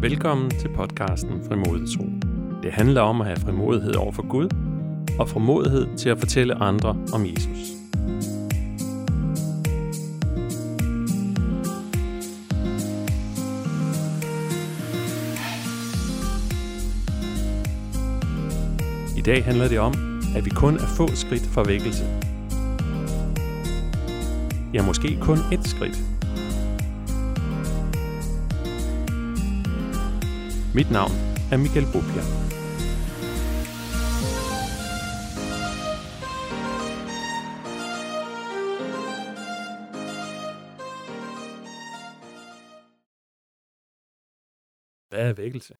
[0.00, 2.04] Velkommen til podcasten Frimodig Tro.
[2.62, 4.48] Det handler om at have frimodighed over for Gud
[5.18, 7.58] og frimodighed til at fortælle andre om Jesus.
[19.16, 19.94] I dag handler det om,
[20.36, 22.04] at vi kun er få skridt fra vækkelse.
[24.74, 26.17] Ja, måske kun et skridt,
[30.74, 31.12] Mit navn
[31.52, 32.22] er Michael Bopia.
[45.08, 45.74] Hvad er vækkelse?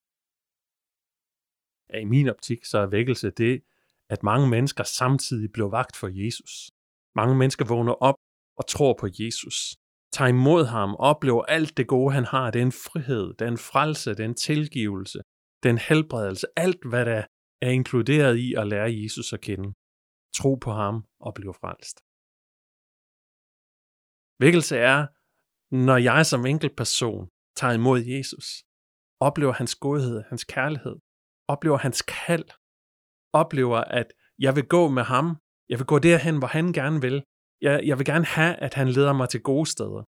[1.91, 3.63] Ja, I min optik så er vækkelse det,
[4.09, 6.71] at mange mennesker samtidig blev vagt for Jesus.
[7.15, 8.15] Mange mennesker vågner op
[8.57, 9.77] og tror på Jesus
[10.19, 15.19] tager imod ham, oplever alt det gode, han har, den frihed, den frelse, den tilgivelse,
[15.63, 17.23] den helbredelse, alt hvad der
[17.63, 19.69] er inkluderet i at lære Jesus at kende.
[20.39, 20.95] Tro på ham
[21.27, 21.97] og blive frelst.
[24.43, 25.01] Vækkelse er,
[25.87, 28.47] når jeg som enkelt person tager imod Jesus,
[29.21, 30.97] oplever hans godhed, hans kærlighed,
[31.49, 32.49] oplever hans kald,
[33.33, 35.27] oplever, at jeg vil gå med ham,
[35.69, 37.17] jeg vil gå derhen, hvor han gerne vil,
[37.61, 40.03] jeg, jeg vil gerne have, at han leder mig til gode steder.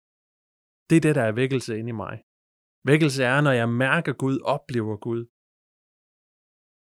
[0.89, 2.15] Det er det, der er vækkelse inde i mig.
[2.85, 5.21] Vækkelse er, når jeg mærker Gud, oplever Gud.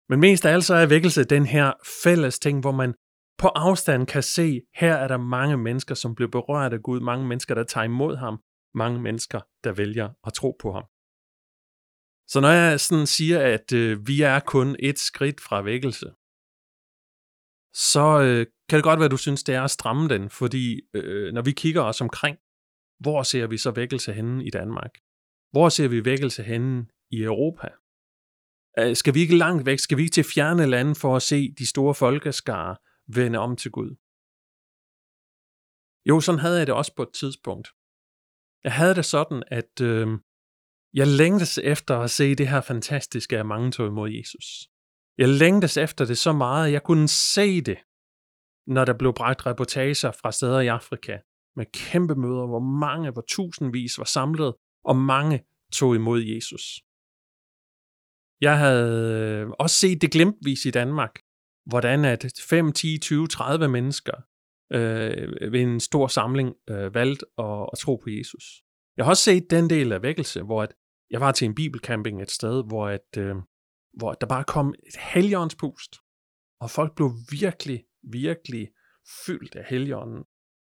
[0.09, 2.93] Men mest af alt så er vækkelse den her fælles ting, hvor man
[3.37, 7.27] på afstand kan se, her er der mange mennesker, som bliver berørt af Gud, mange
[7.27, 8.35] mennesker, der tager imod ham,
[8.73, 10.85] mange mennesker, der vælger at tro på ham.
[12.27, 16.07] Så når jeg sådan siger, at øh, vi er kun et skridt fra vækkelse,
[17.73, 20.81] så øh, kan det godt være, at du synes, det er at stramme den, fordi
[20.93, 22.37] øh, når vi kigger os omkring,
[22.99, 24.91] hvor ser vi så vækkelse henne i Danmark?
[25.51, 27.67] Hvor ser vi vækkelse henne i Europa?
[28.79, 29.79] Øh, skal vi ikke langt væk?
[29.79, 32.75] Skal vi ikke til fjerne lande for at se de store folkeskare
[33.07, 33.95] vende om til Gud?
[36.05, 37.67] Jo, sådan havde jeg det også på et tidspunkt.
[38.63, 40.07] Jeg havde det sådan, at øh,
[40.93, 44.68] jeg længtes efter at se det her fantastiske, at mange tog imod Jesus.
[45.21, 47.77] Jeg længtes efter det så meget, at jeg kunne se det,
[48.75, 51.17] når der blev bragt reportager fra steder i Afrika,
[51.55, 54.53] med kæmpe møder, hvor mange, hvor tusindvis var samlet,
[54.85, 55.37] og mange
[55.73, 56.63] tog imod Jesus.
[58.41, 61.19] Jeg havde øh, også set det glemtvis i Danmark,
[61.65, 64.17] hvordan at 5, 10, 20, 30 mennesker
[64.73, 68.43] øh, ved en stor samling øh, valgte at, at tro på Jesus.
[68.97, 70.73] Jeg har også set den del af vækkelse, hvor at
[71.11, 73.35] jeg var til en bibelcamping et sted, hvor at, øh,
[73.93, 75.95] hvor der bare kom et helligåndspust,
[76.59, 78.69] og folk blev virkelig, virkelig
[79.25, 80.23] fyldt af helligånden.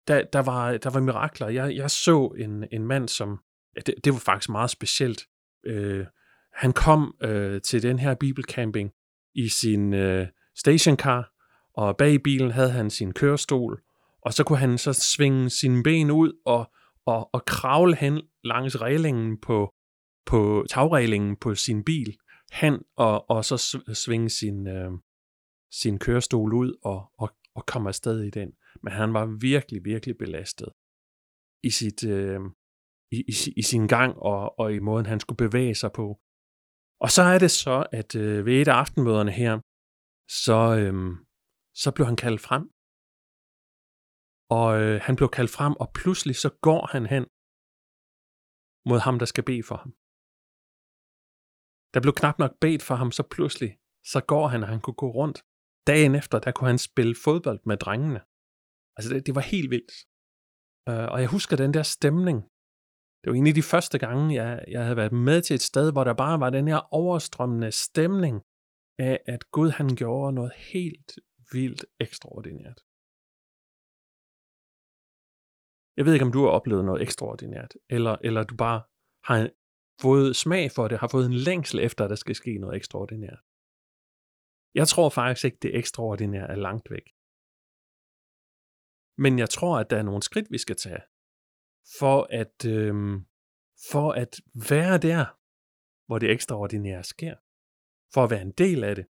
[0.08, 1.48] Der, der, var, der var mirakler.
[1.48, 3.38] Jeg, jeg så en, en mand, som,
[3.76, 5.26] ja, det, det var faktisk meget specielt.
[5.66, 6.06] Øh,
[6.54, 8.90] han kom øh, til den her bibelcamping
[9.34, 11.32] i sin øh, stationcar,
[11.74, 13.82] og bag bilen havde han sin kørestol,
[14.22, 16.72] og så kunne han så svinge sine ben ud og,
[17.06, 19.74] og, og kravle hen langs reglingen på,
[20.26, 22.16] på tagreglingen på sin bil,
[22.60, 23.56] han og, og så
[24.04, 24.92] svinge sin, øh,
[25.80, 28.52] sin kørestol ud og, og, og komme afsted i den.
[28.82, 30.68] Men han var virkelig, virkelig belastet
[31.68, 32.40] i, sit, øh,
[33.16, 36.06] i, i, i sin gang og, og i måden, han skulle bevæge sig på.
[37.04, 39.54] Og så er det så, at øh, ved et af aftenmøderne her,
[40.44, 40.94] så, øh,
[41.82, 42.64] så blev han kaldt frem.
[44.58, 47.24] Og øh, han blev kaldt frem, og pludselig så går han hen
[48.90, 49.92] mod ham, der skal bede for ham.
[51.94, 53.70] Der blev knap nok bedt for ham, så pludselig,
[54.12, 55.38] så går han, og han kunne gå rundt.
[55.86, 58.20] Dagen efter, der kunne han spille fodbold med drengene.
[58.96, 59.92] Altså, det, det var helt vildt.
[60.88, 62.38] Øh, og jeg husker den der stemning.
[63.20, 65.92] Det var en af de første gange, jeg, jeg havde været med til et sted,
[65.92, 68.36] hvor der bare var den her overstrømmende stemning
[68.98, 71.10] af, at Gud han gjorde noget helt
[71.52, 72.78] vildt ekstraordinært.
[75.96, 78.82] Jeg ved ikke, om du har oplevet noget ekstraordinært, eller, eller du bare
[79.28, 79.50] har
[80.02, 83.40] fået smag for det, har fået en længsel efter, at der skal ske noget ekstraordinært.
[84.74, 87.06] Jeg tror faktisk ikke, det ekstraordinære er langt væk.
[89.24, 91.02] Men jeg tror, at der er nogle skridt, vi skal tage,
[91.98, 93.16] for at, øhm,
[93.90, 94.32] for at
[94.72, 95.24] være der,
[96.06, 97.36] hvor det ekstraordinære sker.
[98.14, 99.06] For at være en del af det.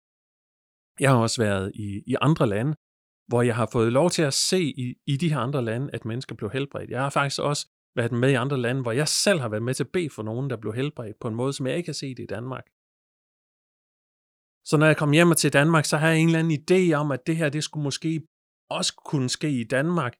[1.00, 2.75] Jeg har også været i, i andre lande,
[3.28, 6.06] hvor jeg har fået lov til at se i, i de her andre lande, at
[6.06, 6.89] mennesker blev helbredt.
[6.89, 7.68] Jeg har faktisk også
[7.98, 10.24] været med i andre lande, hvor jeg selv har været med til at bede for
[10.24, 12.66] nogen, der blev helbredt på en måde, som jeg ikke har set i Danmark.
[14.70, 17.12] Så når jeg kom hjem til Danmark, så har jeg en eller anden idé om,
[17.12, 18.28] at det her, det skulle måske
[18.70, 20.14] også kunne ske i Danmark.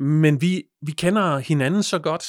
[0.00, 0.52] Men vi,
[0.86, 2.26] vi kender hinanden så godt,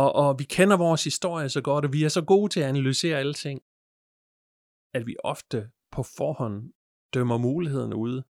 [0.00, 2.68] og, og vi kender vores historie så godt, og vi er så gode til at
[2.68, 3.58] analysere alting,
[4.96, 5.58] at vi ofte
[5.94, 6.72] på forhånd
[7.14, 8.24] dømmer muligheden ude.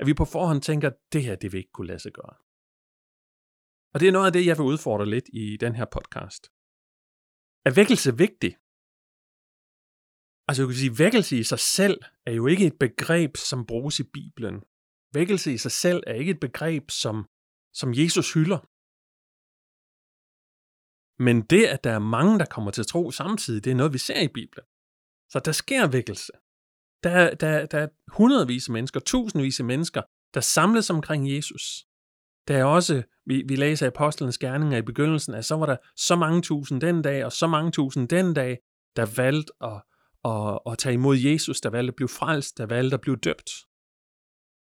[0.00, 2.34] At vi på forhånd tænker, at det her, det vil ikke kunne lade sig gøre.
[3.92, 6.42] Og det er noget af det, jeg vil udfordre lidt i den her podcast.
[7.66, 8.52] Er vækkelse vigtig?
[10.48, 11.96] Altså, du kan sige, vækkelse i sig selv
[12.26, 14.56] er jo ikke et begreb, som bruges i Bibelen.
[15.14, 17.28] Vækkelse i sig selv er ikke et begreb, som,
[17.80, 18.60] som Jesus hylder.
[21.26, 23.98] Men det, at der er mange, der kommer til tro samtidig, det er noget, vi
[23.98, 24.66] ser i Bibelen.
[25.32, 26.32] Så der sker vækkelse.
[27.04, 30.02] Der, der, der er hundredvis af mennesker, tusindvis af mennesker,
[30.34, 31.86] der samles omkring Jesus.
[32.48, 36.16] Der er også, vi, vi læser apostlenes gerninger i begyndelsen, at så var der så
[36.16, 38.58] mange tusind den dag, og så mange tusind den dag,
[38.96, 39.82] der valgte at,
[40.24, 43.50] at, at tage imod Jesus, der valgte at blive frelst, der valgte at blive døbt.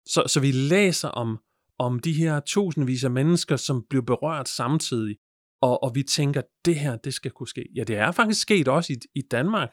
[0.06, 1.38] Så, så vi læser om,
[1.78, 5.16] om de her tusindvis af mennesker, som blev berørt samtidig,
[5.62, 7.68] og, og vi tænker, det her, det skal kunne ske.
[7.76, 9.70] Ja, det er faktisk sket også i, i Danmark.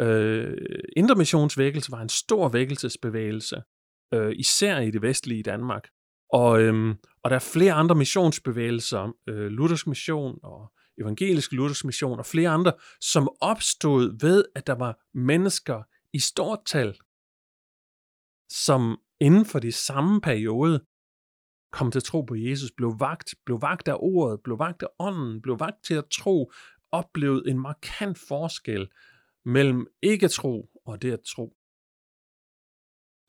[0.00, 0.56] Øh,
[0.96, 3.62] Intermissionsvækkelse var en stor vækkelsesbevægelse,
[4.14, 5.88] øh, især i det vestlige Danmark.
[6.40, 6.90] Og, øhm,
[7.22, 12.48] og der er flere andre missionsbevægelser, øh, Luthersk Mission og Evangelisk Luthersk Mission og flere
[12.48, 15.82] andre, som opstod ved, at der var mennesker
[16.12, 16.98] i stort tal,
[18.48, 20.84] som inden for de samme periode
[21.72, 24.88] kom til at tro på Jesus, blev vagt, blev vagt af ordet, blev vagt af
[24.98, 26.52] ånden, blev vagt til at tro,
[26.92, 28.88] oplevede en markant forskel
[29.44, 31.56] mellem ikke tro og det at tro.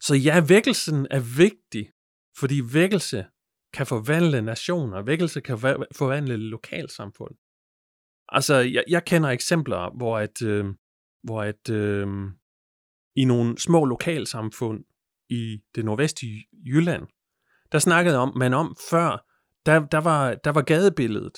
[0.01, 1.94] Så ja, vækkelsen er vigtig,
[2.37, 3.25] fordi vækkelse
[3.73, 5.57] kan forvandle nationer, vækkelse kan
[5.95, 7.35] forvandle lokalsamfund.
[8.29, 10.65] Altså, jeg, jeg kender eksempler, hvor at, øh,
[11.23, 12.07] hvor at øh,
[13.15, 14.83] i nogle små lokalsamfund
[15.29, 17.07] i det nordvestlige Jylland,
[17.71, 19.25] der snakkede om, man om før,
[19.65, 21.37] der, der, var, der var gadebilledet.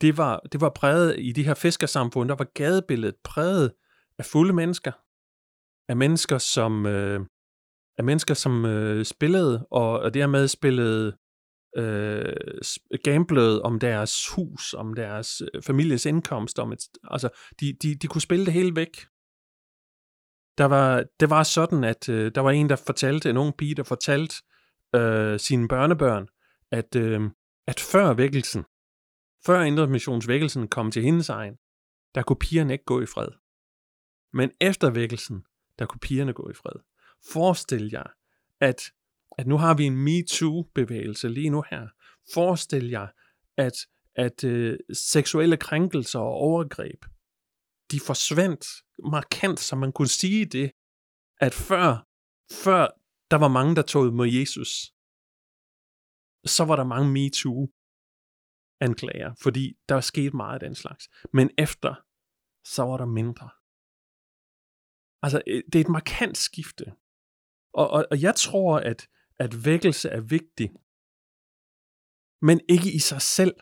[0.00, 3.72] Det var, det var præget i de her fiskersamfund, der var gadebilledet præget
[4.18, 4.92] af fulde mennesker.
[5.88, 7.20] Af mennesker, som, øh,
[8.00, 11.16] af mennesker, som øh, spillede, og, og dermed spillede
[11.76, 12.34] øh,
[13.04, 17.28] gamblede om deres hus, om deres øh, families indkomst, om et, altså
[17.60, 19.06] de, de, de kunne spille det hele væk.
[20.58, 23.74] Der var, det var sådan, at øh, der var en, der fortalte, en ung pige,
[23.74, 24.36] der fortalte
[24.94, 26.28] øh, sine børnebørn,
[26.70, 27.20] at, øh,
[27.66, 28.64] at før vækkelsen,
[29.46, 31.54] før intermissionsvækkelsen kom til hendes egen,
[32.14, 33.28] der kunne pigerne ikke gå i fred.
[34.32, 35.44] Men efter vækkelsen,
[35.78, 36.89] der kunne pigerne gå i fred.
[37.32, 38.12] Forestil jer,
[38.60, 38.82] at,
[39.38, 41.88] at nu har vi en MeToo-bevægelse lige nu her.
[42.34, 43.08] Forestil jer,
[43.56, 43.72] at,
[44.14, 47.04] at øh, seksuelle krænkelser og overgreb,
[47.90, 48.66] de forsvandt
[49.12, 50.72] markant, så man kunne sige det,
[51.40, 52.06] at før,
[52.64, 52.88] før
[53.30, 54.70] der var mange, der tog mod Jesus,
[56.44, 57.68] så var der mange MeToo
[58.80, 61.08] anklager, fordi der var sket meget af den slags.
[61.32, 61.94] Men efter,
[62.64, 63.50] så var der mindre.
[65.22, 66.84] Altså, øh, det er et markant skifte.
[67.72, 69.08] Og, og, og jeg tror, at,
[69.38, 70.70] at vækkelse er vigtig,
[72.42, 73.54] men ikke i sig selv.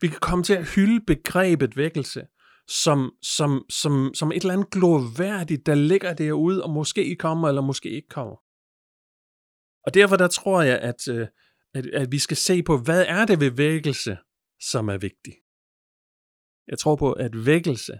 [0.00, 2.26] Vi kan komme til at hylde begrebet vækkelse
[2.68, 7.62] som, som, som, som et eller andet glorværdigt, der ligger derude, og måske kommer, eller
[7.62, 8.36] måske ikke kommer.
[9.86, 11.26] Og derfor der tror jeg, at, øh,
[11.74, 14.18] at, at vi skal se på, hvad er det ved vækkelse,
[14.60, 15.36] som er vigtigt.
[16.66, 17.98] Jeg tror på, at vækkelse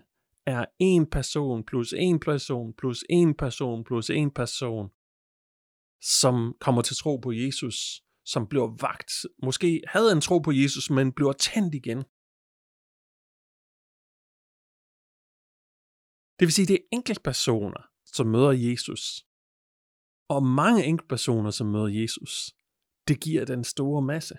[0.56, 4.86] er en person plus en person plus en person plus en person,
[6.20, 7.76] som kommer til tro på Jesus,
[8.32, 9.12] som bliver vagt.
[9.46, 12.00] Måske havde en tro på Jesus, men bliver tændt igen.
[16.38, 17.82] Det vil sige, det er enkeltpersoner,
[18.16, 19.02] som møder Jesus.
[20.34, 22.32] Og mange enkeltpersoner, som møder Jesus.
[23.08, 24.34] Det giver den store masse.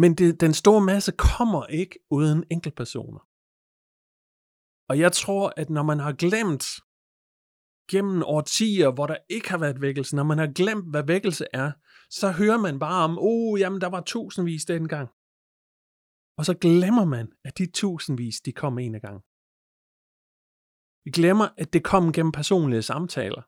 [0.00, 3.31] Men det, den store masse kommer ikke uden enkeltpersoner.
[4.92, 6.64] Og jeg tror, at når man har glemt
[7.92, 11.72] gennem årtier, hvor der ikke har været vækkelse, når man har glemt, hvad vækkelse er,
[12.10, 15.08] så hører man bare om, oh, jamen der var tusindvis dengang.
[16.38, 19.18] Og så glemmer man, at de tusindvis, de kom en gang.
[21.04, 23.42] Vi glemmer, at det kom gennem personlige samtaler.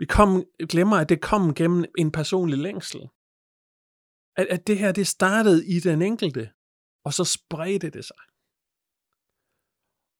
[0.00, 0.30] Vi kom,
[0.72, 3.02] glemmer, at det kom gennem en personlig længsel.
[4.40, 6.44] At, at det her, det startede i den enkelte,
[7.06, 8.22] og så spredte det sig.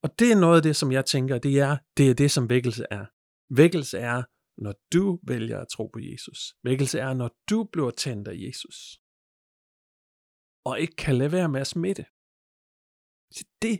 [0.06, 2.44] Og det er noget af det, som jeg tænker, det er det, er det som
[2.54, 3.04] vækkelse er.
[3.60, 4.18] Vækkelse er,
[4.64, 6.38] når du vælger at tro på Jesus.
[6.68, 8.78] Vækkelse er, når du bliver tændt af Jesus.
[10.68, 12.04] Og ikke kan lade være med at smitte.
[13.36, 13.74] Så det,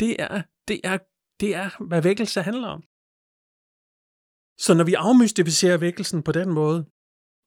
[0.00, 0.98] det er, det er,
[1.40, 2.82] det er, hvad vækkelse handler om.
[4.64, 6.80] Så når vi afmystificerer vækkelsen på den måde,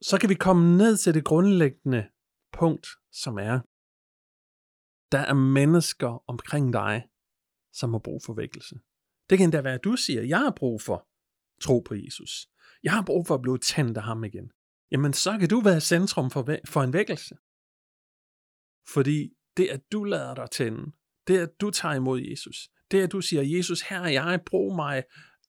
[0.10, 2.02] så kan vi komme ned til det grundlæggende
[2.60, 2.88] punkt,
[3.24, 3.58] som er,
[5.14, 6.96] Der er mennesker omkring dig,
[7.80, 8.76] som har brug for vækkelse.
[9.30, 11.08] Det kan endda være, at du siger, jeg har brug for
[11.62, 12.48] tro på Jesus.
[12.84, 14.52] Jeg har brug for at blive tændt af ham igen.
[14.92, 17.36] Jamen, så kan du være centrum for, for en vækkelse.
[18.88, 20.92] Fordi det, at du lader dig tænde,
[21.28, 24.76] det, at du tager imod Jesus, det, at du siger, Jesus, her er jeg, brug
[24.76, 25.04] mig,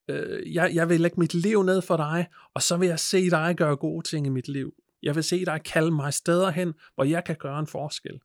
[0.08, 3.30] øh, jeg, jeg vil lægge mit liv ned for dig, og så vil jeg se
[3.30, 4.74] dig gøre gode ting i mit liv.
[5.02, 8.20] Jeg vil se dig kalde mig steder hen, hvor jeg kan gøre en forskel.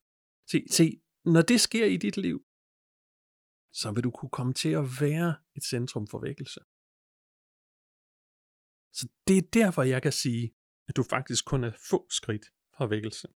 [0.52, 2.42] Se, se, når det sker i dit liv,
[3.74, 6.60] så vil du kunne komme til at være et centrum for vækkelse.
[8.94, 10.54] Så det er derfor, jeg kan sige,
[10.88, 12.46] at du faktisk kun er få skridt
[12.78, 13.28] fra vækkelse.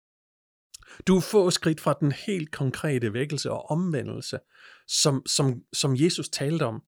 [1.07, 4.39] Du er få skridt fra den helt konkrete vækkelse og omvendelse,
[4.87, 6.83] som, som, som Jesus talte om.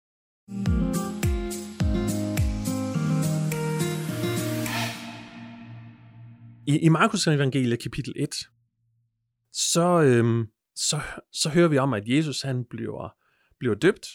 [6.67, 8.35] I, i Markus evangeliet kapitel 1,
[9.53, 11.01] så, øhm, så,
[11.33, 13.16] så hører vi om, at Jesus han bliver,
[13.59, 14.07] bliver døbt.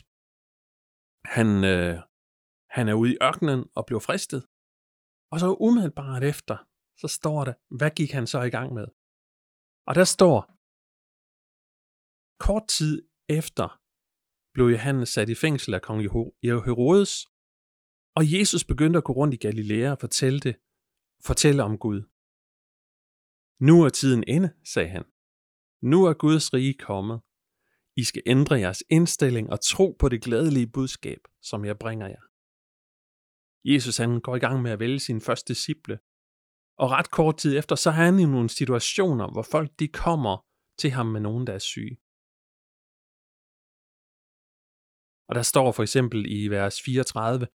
[1.37, 1.97] Han, øh,
[2.77, 4.43] han er ude i ørkenen og bliver fristet.
[5.33, 6.57] Og så umiddelbart efter,
[7.01, 8.87] så står der, hvad gik han så i gang med?
[9.89, 10.39] Og der står,
[12.47, 12.95] kort tid
[13.39, 13.67] efter
[14.55, 16.01] blev Johannes sat i fængsel af kong
[16.67, 17.13] Herodes,
[18.19, 20.55] og Jesus begyndte at gå rundt i Galilea og fortælle, det,
[21.29, 22.01] fortælle om Gud.
[23.69, 25.05] Nu er tiden inde, sagde han.
[25.91, 27.19] Nu er Guds rige kommet.
[27.97, 32.23] I skal ændre jeres indstilling og tro på det glædelige budskab, som jeg bringer jer.
[33.65, 35.99] Jesus han går i gang med at vælge sin første disciple,
[36.79, 40.47] og ret kort tid efter, så er han i nogle situationer, hvor folk de kommer
[40.79, 41.97] til ham med nogen, der er syge.
[45.29, 47.47] Og der står for eksempel i vers 34,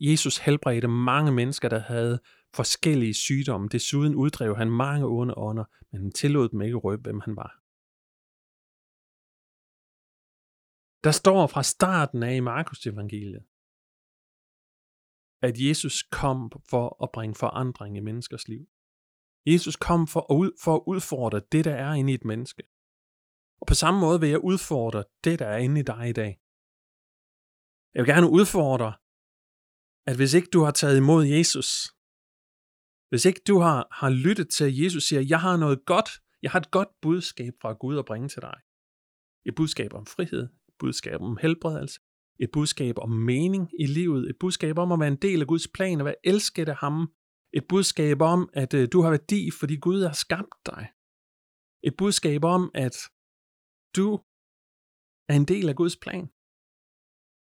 [0.00, 2.18] Jesus helbredte mange mennesker, der havde
[2.54, 3.68] forskellige sygdomme.
[3.68, 7.65] Desuden uddrev han mange onde ånder, men han tillod dem ikke røbe, hvem han var.
[11.04, 13.44] Der står fra starten af i Markus evangeliet,
[15.42, 18.66] at Jesus kom for at bringe forandring i menneskers liv.
[19.46, 22.62] Jesus kom for at, ud, for at udfordre det, der er inde i et menneske.
[23.60, 26.32] Og på samme måde vil jeg udfordre det, der er inde i dig i dag.
[27.94, 28.92] Jeg vil gerne udfordre,
[30.10, 31.68] at hvis ikke du har taget imod Jesus,
[33.08, 36.10] hvis ikke du har, har lyttet til, at Jesus siger, jeg har noget godt,
[36.42, 38.56] jeg har et godt budskab fra Gud at bringe til dig.
[39.48, 42.00] Et budskab om frihed, budskab om helbredelse,
[42.40, 45.68] et budskab om mening i livet, et budskab om at være en del af Guds
[45.68, 47.12] plan og være elsket af ham,
[47.52, 50.88] et budskab om, at øh, du har værdi, fordi Gud har skabt dig.
[51.82, 52.96] Et budskab om, at
[53.96, 54.14] du
[55.28, 56.24] er en del af Guds plan.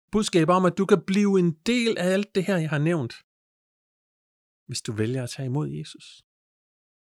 [0.04, 2.78] Et budskab om, at du kan blive en del af alt det her, jeg har
[2.78, 3.14] nævnt,
[4.66, 6.06] hvis du vælger at tage imod Jesus.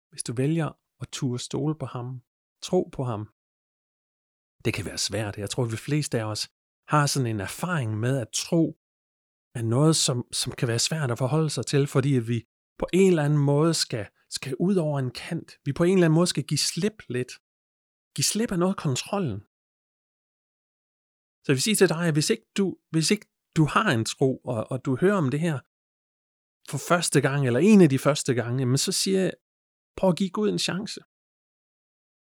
[0.10, 0.70] Hvis du vælger
[1.02, 2.22] at turde stole på ham,
[2.62, 3.37] tro på ham.
[4.68, 5.38] Det kan være svært.
[5.38, 6.50] Jeg tror, at de fleste af os
[6.88, 8.78] har sådan en erfaring med at tro
[9.56, 12.46] er noget, som, som kan være svært at forholde sig til, fordi at vi
[12.80, 15.52] på en eller anden måde skal, skal ud over en kant.
[15.66, 17.32] Vi på en eller anden måde skal give slip lidt.
[18.16, 19.40] Give slip af noget af kontrollen.
[21.44, 24.06] Så jeg vil sige til dig, at hvis ikke du, hvis ikke du har en
[24.06, 25.60] tro, og, og du hører om det her
[26.72, 29.34] for første gang, eller en af de første gange, men så siger jeg,
[29.98, 31.00] prøv at give Gud en chance.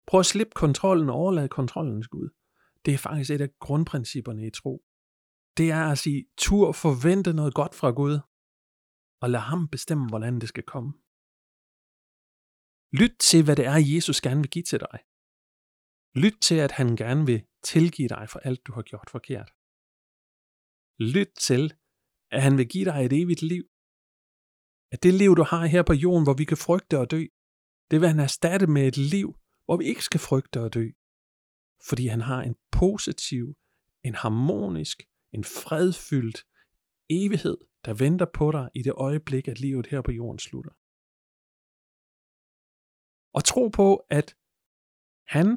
[0.08, 2.30] Prøv at slippe kontrollen og overlade kontrollen til Gud.
[2.86, 4.84] Det er faktisk et af grundprincipperne i tro.
[5.58, 8.20] Det er at sige, tur forvente noget godt fra Gud,
[9.22, 10.94] og lad ham bestemme, hvordan det skal komme.
[13.02, 15.00] Lyt til, hvad det er, Jesus gerne vil give til dig.
[16.24, 19.50] Lyt til, at han gerne vil tilgive dig for alt, du har gjort forkert.
[21.16, 21.64] Lyt til,
[22.32, 23.64] at han vil give dig et evigt liv.
[24.94, 27.24] At det liv, du har her på jorden, hvor vi kan frygte og dø,
[27.92, 29.30] det vil han erstatte med et liv,
[29.66, 30.90] hvor vi ikke skal frygte at dø,
[31.90, 33.56] fordi han har en positiv,
[34.04, 36.46] en harmonisk, en fredfyldt
[37.10, 40.72] evighed, der venter på dig i det øjeblik, at livet her på jorden slutter.
[43.34, 44.36] Og tro på, at
[45.28, 45.48] han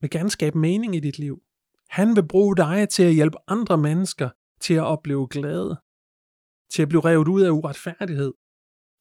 [0.00, 1.42] vil gerne skabe mening i dit liv.
[1.88, 5.80] Han vil bruge dig til at hjælpe andre mennesker til at opleve glæde,
[6.72, 8.32] til at blive revet ud af uretfærdighed,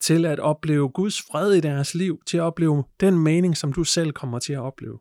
[0.01, 3.83] til at opleve Guds fred i deres liv, til at opleve den mening, som du
[3.83, 4.99] selv kommer til at opleve.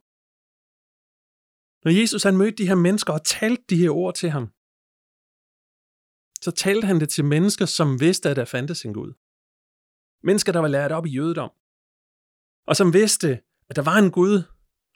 [1.84, 4.46] Når Jesus han mødte de her mennesker og talte de her ord til ham,
[6.44, 9.12] så talte han det til mennesker, som vidste, at der fandtes en Gud.
[10.22, 11.50] Mennesker, der var lært op i jødedom.
[12.66, 14.42] Og som vidste, at der var en Gud,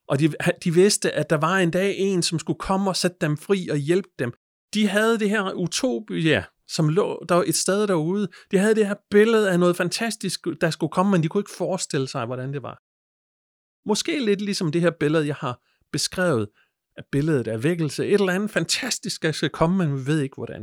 [0.09, 0.33] og de,
[0.65, 3.69] de vidste, at der var en dag en, som skulle komme og sætte dem fri
[3.69, 4.33] og hjælpe dem.
[4.75, 6.45] De havde det her utopia,
[6.75, 8.29] som lå der var et sted derude.
[8.51, 11.59] De havde det her billede af noget fantastisk, der skulle komme, men de kunne ikke
[11.59, 12.77] forestille sig, hvordan det var.
[13.89, 15.63] Måske lidt ligesom det her billede, jeg har
[15.93, 16.49] beskrevet
[16.97, 18.07] af billedet af vækkelse.
[18.07, 20.63] Et eller andet fantastisk, der skal komme, men vi ved ikke hvordan.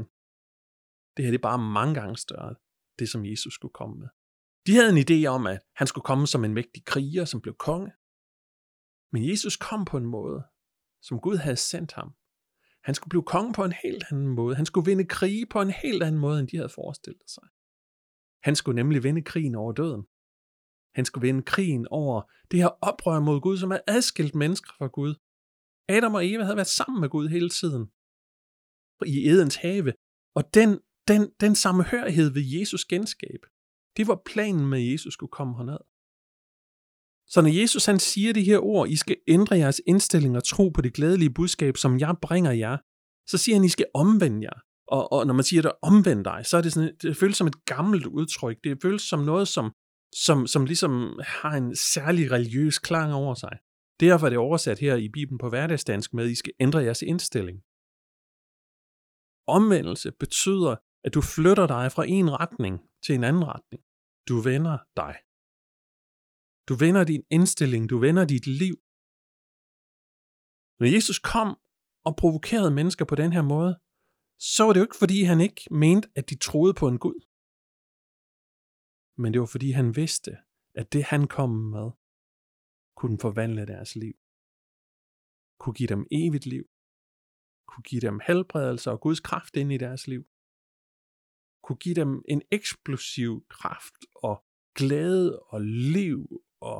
[1.17, 2.55] Det her det er bare mange gange større,
[2.99, 4.09] det som Jesus skulle komme med.
[4.67, 7.55] De havde en idé om, at han skulle komme som en mægtig kriger, som blev
[7.55, 7.91] konge.
[9.13, 10.43] Men Jesus kom på en måde,
[11.01, 12.09] som Gud havde sendt ham.
[12.83, 14.55] Han skulle blive konge på en helt anden måde.
[14.55, 17.47] Han skulle vinde krige på en helt anden måde, end de havde forestillet sig.
[18.43, 20.03] Han skulle nemlig vinde krigen over døden.
[20.97, 22.21] Han skulle vinde krigen over
[22.51, 25.15] det her oprør mod Gud, som er adskilt mennesker fra Gud.
[25.89, 27.83] Adam og Eva havde været sammen med Gud hele tiden.
[29.15, 29.93] I Edens have.
[30.37, 30.69] Og den,
[31.07, 33.41] den, den samhørighed ved Jesus genskab,
[33.97, 35.83] det var planen med, at Jesus skulle komme herned.
[37.27, 40.69] Så når Jesus han siger de her ord, I skal ændre jeres indstilling og tro
[40.69, 42.77] på det glædelige budskab, som jeg bringer jer,
[43.27, 44.59] så siger han, I skal omvende jer.
[44.87, 47.47] Og, og når man siger, at omvend dig, så er det sådan, det føles som
[47.47, 48.57] et gammelt udtryk.
[48.63, 49.71] Det føles som noget, som,
[50.15, 53.57] som, som ligesom har en særlig religiøs klang over sig.
[53.99, 57.01] Derfor er det oversat her i Bibelen på hverdagsdansk med, at I skal ændre jeres
[57.01, 57.57] indstilling.
[59.47, 63.83] Omvendelse betyder, at du flytter dig fra en retning til en anden retning.
[64.29, 65.15] Du vender dig.
[66.71, 68.75] Du vender din indstilling, du vender dit liv.
[70.79, 71.49] Når Jesus kom
[72.07, 73.73] og provokerede mennesker på den her måde,
[74.51, 77.19] så var det jo ikke, fordi han ikke mente, at de troede på en Gud.
[79.21, 80.31] Men det var, fordi han vidste,
[80.79, 81.87] at det han kom med,
[82.99, 84.15] kunne forvandle deres liv.
[85.61, 86.65] Kunne give dem evigt liv.
[87.69, 90.23] Kunne give dem helbredelse og Guds kraft ind i deres liv.
[91.63, 94.35] Kunne give dem en eksplosiv kraft og
[94.79, 95.61] glæde og
[95.97, 96.19] liv
[96.69, 96.79] og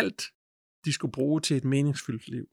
[0.00, 0.20] alt,
[0.84, 2.46] de skulle bruge til et meningsfyldt liv.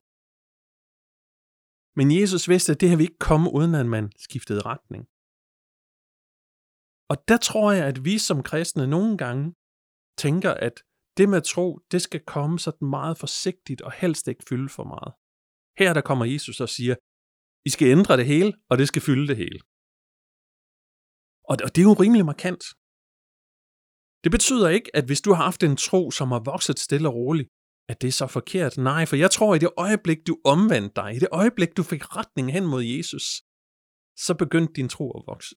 [1.98, 5.04] Men Jesus vidste, at det her vi ikke komme, uden at man skiftede retning.
[7.12, 9.46] Og der tror jeg, at vi som kristne nogle gange
[10.24, 10.76] tænker, at
[11.18, 15.12] det med tro, det skal komme sådan meget forsigtigt og helst ikke fylde for meget.
[15.80, 16.96] Her der kommer Jesus og siger,
[17.68, 19.60] I skal ændre det hele, og det skal fylde det hele.
[21.50, 22.64] Og det er jo rimelig markant.
[24.24, 27.16] Det betyder ikke, at hvis du har haft en tro, som har vokset stille og
[27.16, 27.50] roligt,
[27.90, 28.78] at det er så forkert.
[28.78, 32.16] Nej, for jeg tror, i det øjeblik, du omvendte dig, i det øjeblik, du fik
[32.16, 33.26] retning hen mod Jesus,
[34.26, 35.56] så begyndte din tro at vokse.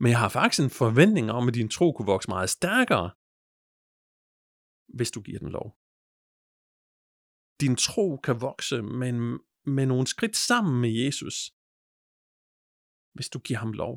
[0.00, 3.08] Men jeg har faktisk en forventning om, at din tro kunne vokse meget stærkere,
[4.96, 5.68] hvis du giver den lov.
[7.62, 9.12] Din tro kan vokse med,
[9.76, 11.36] med nogle skridt sammen med Jesus,
[13.14, 13.94] hvis du giver ham lov.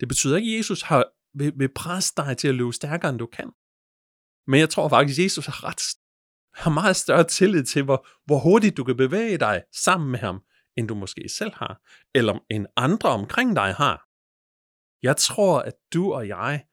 [0.00, 1.02] Det betyder ikke, at Jesus har,
[1.34, 3.50] vil, vil presse dig til at løbe stærkere, end du kan.
[4.46, 5.82] Men jeg tror faktisk, at Jesus har ret
[6.54, 10.42] har meget større tillid til, hvor, hvor hurtigt du kan bevæge dig sammen med ham,
[10.76, 11.80] end du måske selv har,
[12.14, 14.08] eller end andre omkring dig har.
[15.02, 16.66] Jeg tror, at du og jeg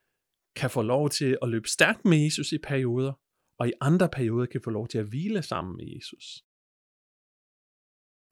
[0.56, 3.14] kan få lov til at løbe stærkt med Jesus i perioder,
[3.60, 6.26] og i andre perioder kan få lov til at hvile sammen med Jesus.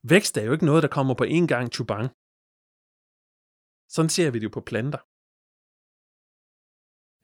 [0.02, 2.08] Vækst er jo ikke noget, der kommer på en gang chubang.
[3.88, 4.98] Sådan ser vi det jo på planter.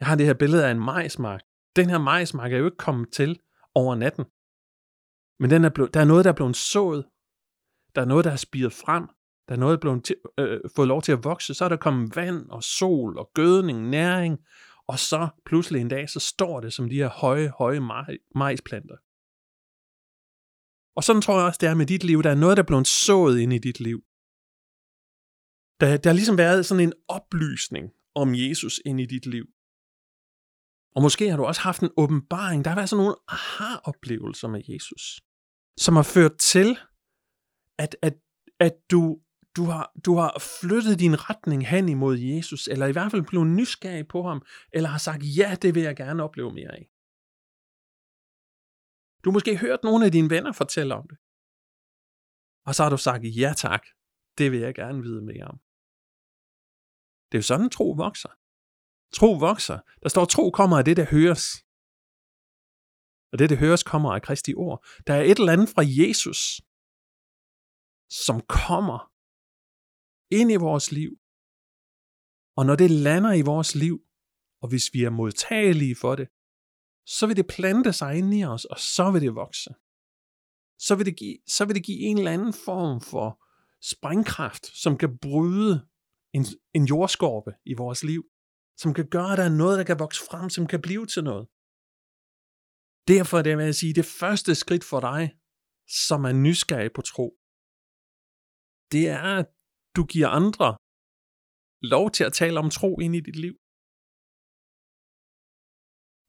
[0.00, 1.42] Jeg har det her billede af en majsmark.
[1.76, 3.40] Den her majsmark er jo ikke kommet til
[3.74, 4.24] over natten.
[5.40, 7.04] Men den er blevet, der er noget, der er blevet sået.
[7.94, 9.04] Der er noget, der er spiret frem.
[9.48, 11.54] Der er noget, der er blevet til, øh, fået lov til at vokse.
[11.54, 14.38] Så er der kommet vand og sol og gødning, næring.
[14.86, 18.96] Og så pludselig en dag, så står det som de her høje, høje maj- majsplanter.
[20.96, 22.22] Og sådan tror jeg også, det er med dit liv.
[22.22, 23.98] Der er noget, der er blevet sået ind i dit liv.
[25.80, 29.46] Der, der har ligesom været sådan en oplysning om Jesus ind i dit liv.
[30.94, 32.64] Og måske har du også haft en åbenbaring.
[32.64, 35.20] Der har været sådan nogle aha-oplevelser med Jesus,
[35.78, 36.78] som har ført til,
[37.78, 38.16] at, at,
[38.60, 39.20] at du,
[39.56, 43.46] du, har, du har flyttet din retning hen imod Jesus, eller i hvert fald blevet
[43.46, 46.84] nysgerrig på ham, eller har sagt, ja, det vil jeg gerne opleve mere af.
[49.24, 51.18] Du har måske hørt nogle af dine venner fortælle om det.
[52.66, 53.82] Og så har du sagt, ja tak,
[54.38, 55.58] det vil jeg gerne vide mere om.
[57.28, 58.32] Det er jo sådan, tro vokser.
[59.18, 59.78] Tro vokser.
[60.02, 61.44] Der står, tro kommer af det, der høres.
[63.32, 64.84] Og det, der høres, kommer af Kristi ord.
[65.06, 66.40] Der er et eller andet fra Jesus,
[68.24, 68.98] som kommer
[70.38, 71.12] ind i vores liv.
[72.56, 73.96] Og når det lander i vores liv,
[74.62, 76.28] og hvis vi er modtagelige for det,
[77.06, 79.70] så vil det plante sig ind i os, og så vil det vokse.
[80.78, 83.28] Så vil det give, så vil det give en eller anden form for
[83.92, 85.88] sprængkraft, som kan bryde
[86.32, 88.24] en, en jordskorpe i vores liv
[88.82, 91.24] som kan gøre, at der er noget, der kan vokse frem, som kan blive til
[91.30, 91.44] noget.
[93.12, 95.22] Derfor det vil jeg sige, det første skridt for dig,
[96.06, 97.26] som er nysgerrig på tro,
[98.92, 99.48] det er, at
[99.96, 100.68] du giver andre
[101.94, 103.54] lov til at tale om tro ind i dit liv.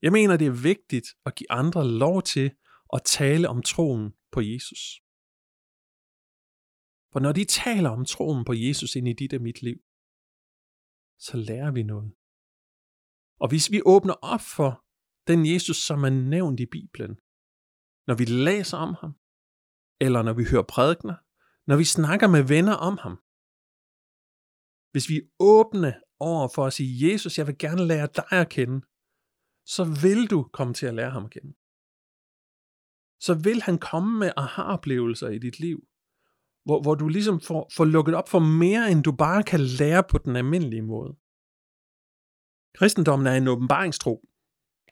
[0.06, 2.48] Jeg mener, det er vigtigt at give andre lov til
[2.96, 4.82] at tale om troen på Jesus.
[7.12, 9.80] For når de taler om troen på Jesus ind i dit og mit liv,
[11.26, 12.10] så lærer vi noget.
[13.39, 14.84] Og hvis vi åbner op for
[15.28, 17.15] den Jesus, som er nævnt i Bibelen,
[18.08, 19.13] når vi læser om ham,
[20.02, 21.15] eller når vi hører prædikner,
[21.67, 23.15] når vi snakker med venner om ham,
[24.91, 28.50] hvis vi er åbne over for at sige, Jesus, jeg vil gerne lære dig at
[28.50, 28.82] kende,
[29.65, 31.54] så vil du komme til at lære ham at kende.
[33.19, 35.88] Så vil han komme med aha-oplevelser i dit liv,
[36.65, 40.04] hvor, hvor du ligesom får, får lukket op for mere, end du bare kan lære
[40.10, 41.17] på den almindelige måde.
[42.76, 44.28] Kristendommen er en åbenbaringstro.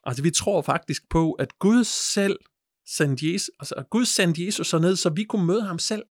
[0.04, 2.40] Altså vi tror faktisk på, at Gud selv
[2.88, 6.04] sendte Jesus, altså at Gud sendte Jesus så ned, så vi kunne møde ham selv.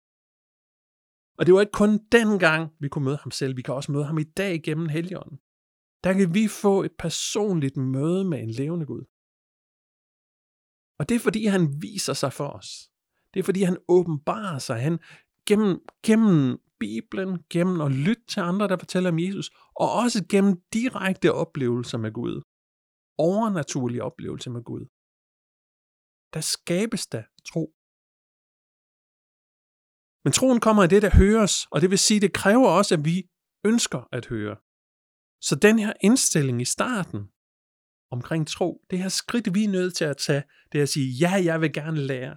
[1.39, 3.57] Og det var ikke kun den gang, vi kunne møde ham selv.
[3.57, 5.39] Vi kan også møde ham i dag gennem Helligånden.
[6.05, 9.05] Der kan vi få et personligt møde med en levende Gud.
[10.99, 12.91] Og det er fordi, han viser sig for os.
[13.35, 14.81] Det er fordi, han åbenbarer sig.
[14.81, 14.99] Han
[15.49, 19.49] gennem, gennem Bibelen, gennem at lytte til andre, der fortæller om Jesus,
[19.83, 22.37] og også gennem direkte oplevelser med Gud.
[23.19, 24.85] Overnaturlige oplevelser med Gud.
[26.35, 27.65] Der skabes der tro.
[30.25, 33.05] Men troen kommer af det, der høres, og det vil sige, det kræver også, at
[33.11, 33.17] vi
[33.71, 34.57] ønsker at høre.
[35.49, 37.21] Så den her indstilling i starten
[38.17, 41.09] omkring tro, det her skridt, vi er nødt til at tage, det er at sige,
[41.23, 42.35] ja, jeg vil gerne lære.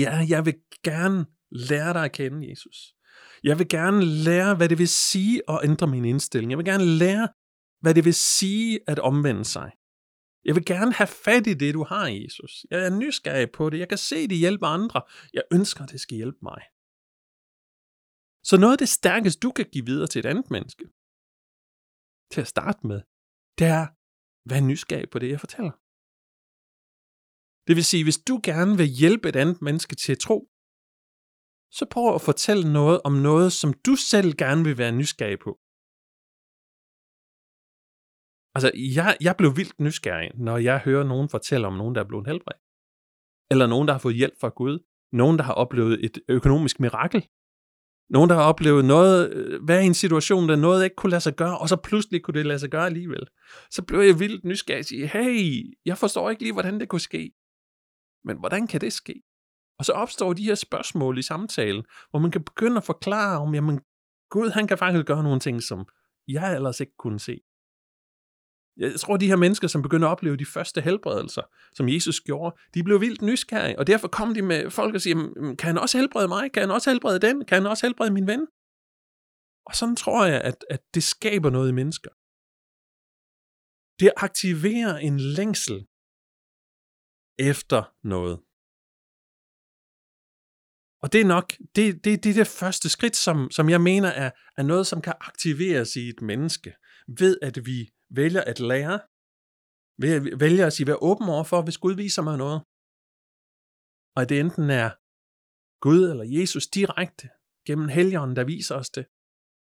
[0.00, 0.56] Ja, jeg vil
[0.88, 2.94] gerne lære dig at kende Jesus.
[3.42, 6.50] Jeg vil gerne lære, hvad det vil sige at ændre min indstilling.
[6.50, 7.28] Jeg vil gerne lære,
[7.80, 9.70] hvad det vil sige at omvende sig.
[10.44, 12.66] Jeg vil gerne have fat i det, du har, Jesus.
[12.70, 13.78] Jeg er nysgerrig på det.
[13.78, 15.02] Jeg kan se, det hjælper andre.
[15.32, 16.62] Jeg ønsker, at det skal hjælpe mig.
[18.48, 20.84] Så noget af det stærkeste, du kan give videre til et andet menneske,
[22.32, 23.00] til at starte med,
[23.58, 23.86] det er,
[24.50, 25.74] vær nysgerrig på det, jeg fortæller.
[27.66, 30.38] Det vil sige, hvis du gerne vil hjælpe et andet menneske til at tro,
[31.70, 35.58] så prøv at fortælle noget om noget, som du selv gerne vil være nysgerrig på.
[38.54, 42.08] Altså, jeg, jeg blev vildt nysgerrig, når jeg hører nogen fortælle om nogen, der er
[42.08, 42.62] blevet helbredt.
[43.50, 44.78] Eller nogen, der har fået hjælp fra Gud.
[45.12, 47.26] Nogen, der har oplevet et økonomisk mirakel.
[48.10, 51.20] Nogen, der har oplevet noget, øh, være i en situation, der noget ikke kunne lade
[51.20, 53.26] sig gøre, og så pludselig kunne det lade sig gøre alligevel.
[53.70, 57.00] Så blev jeg vildt nysgerrig og sige, hey, jeg forstår ikke lige, hvordan det kunne
[57.00, 57.32] ske.
[58.24, 59.22] Men hvordan kan det ske?
[59.78, 63.54] Og så opstår de her spørgsmål i samtalen, hvor man kan begynde at forklare om,
[63.54, 63.80] jamen
[64.30, 65.86] Gud, han kan faktisk gøre nogle ting, som
[66.28, 67.40] jeg ellers ikke kunne se.
[68.76, 72.56] Jeg tror, de her mennesker, som begynder at opleve de første helbredelser, som Jesus gjorde,
[72.74, 75.16] de blev vildt nysgerrige, og derfor kom de med folk og siger,
[75.58, 76.52] kan han også helbrede mig?
[76.52, 77.44] Kan han også helbrede den?
[77.44, 78.46] Kan han også helbrede min ven?
[79.66, 82.10] Og sådan tror jeg, at, at det skaber noget i mennesker.
[84.00, 85.76] Det aktiverer en længsel
[87.50, 87.80] efter
[88.14, 88.47] noget.
[91.02, 94.08] Og det er nok, det, det, det er det første skridt, som, som jeg mener
[94.08, 96.74] er, er noget, som kan aktiveres i et menneske,
[97.18, 99.00] ved at vi vælger at lære,
[99.98, 102.60] ved, vælger at sige, være åben over for, hvis Gud viser mig noget.
[104.16, 104.90] Og det enten er
[105.80, 107.28] Gud eller Jesus direkte
[107.66, 109.06] gennem helgeren, der viser os det,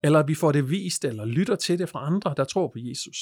[0.04, 3.18] eller vi får det vist, eller lytter til det fra andre, der tror på Jesus.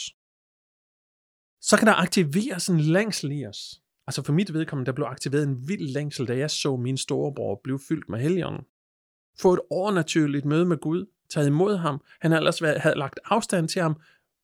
[1.61, 3.82] Så kan der aktiveres en længsel i os.
[4.07, 7.61] Altså for mit vedkommende, der blev aktiveret en vild længsel, da jeg så min storebror
[7.63, 8.57] blive fyldt med helgen.
[9.41, 12.01] Få et overnaturligt møde med Gud, taget imod ham.
[12.21, 13.95] Han havde ellers havde lagt afstand til ham,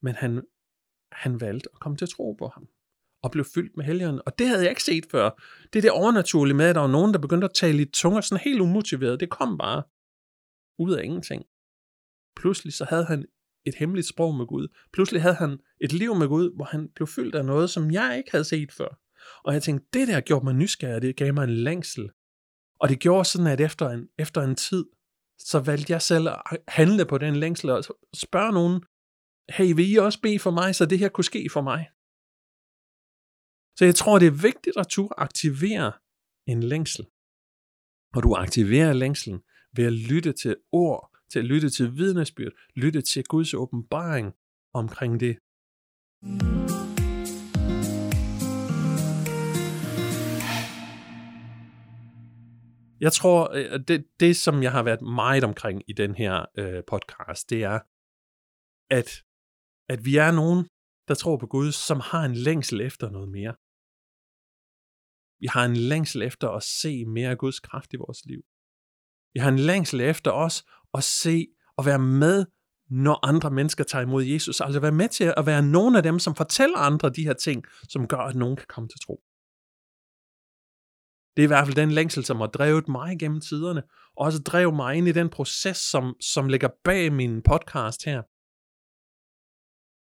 [0.01, 0.41] men han
[1.11, 2.67] han valgte at komme til at tro på ham
[3.23, 4.21] og blev fyldt med helgen.
[4.25, 5.29] Og det havde jeg ikke set før.
[5.73, 8.21] Det er det overnaturlige med, at der var nogen, der begyndte at tale i tunger,
[8.21, 9.19] sådan helt umotiveret.
[9.19, 9.83] Det kom bare
[10.79, 11.43] ud af ingenting.
[12.35, 13.25] Pludselig så havde han
[13.65, 14.67] et hemmeligt sprog med Gud.
[14.93, 18.17] Pludselig havde han et liv med Gud, hvor han blev fyldt af noget, som jeg
[18.17, 18.99] ikke havde set før.
[19.43, 22.09] Og jeg tænkte, det der gjorde mig nysgerrig, det gav mig en længsel.
[22.79, 24.85] Og det gjorde sådan, at efter en, efter en tid,
[25.39, 28.83] så valgte jeg selv at handle på den længsel og spørge nogen,
[29.49, 31.89] hey, vil I også bede for mig, så det her kunne ske for mig?
[33.77, 35.91] Så jeg tror, det er vigtigt at du aktivere
[36.47, 37.05] en længsel.
[38.15, 39.39] Og du aktiverer længselen
[39.75, 44.33] ved at lytte til ord, til at lytte til vidnesbyrd, lytte til Guds åbenbaring
[44.73, 45.37] omkring det.
[52.99, 56.83] Jeg tror, øh, det, det som jeg har været meget omkring i den her øh,
[56.87, 57.79] podcast, det er,
[58.89, 59.23] at
[59.89, 60.67] at vi er nogen,
[61.07, 63.53] der tror på Gud, som har en længsel efter noget mere.
[65.39, 68.41] Vi har en længsel efter at se mere af Guds kraft i vores liv.
[69.33, 72.45] Vi har en længsel efter os at se og være med,
[72.89, 74.61] når andre mennesker tager imod Jesus.
[74.61, 77.63] Altså være med til at være nogle af dem, som fortæller andre de her ting,
[77.89, 79.23] som gør, at nogen kan komme til tro.
[81.35, 83.83] Det er i hvert fald den længsel, som har drevet mig gennem tiderne,
[84.17, 88.21] og også drev mig ind i den proces, som, som ligger bag min podcast her.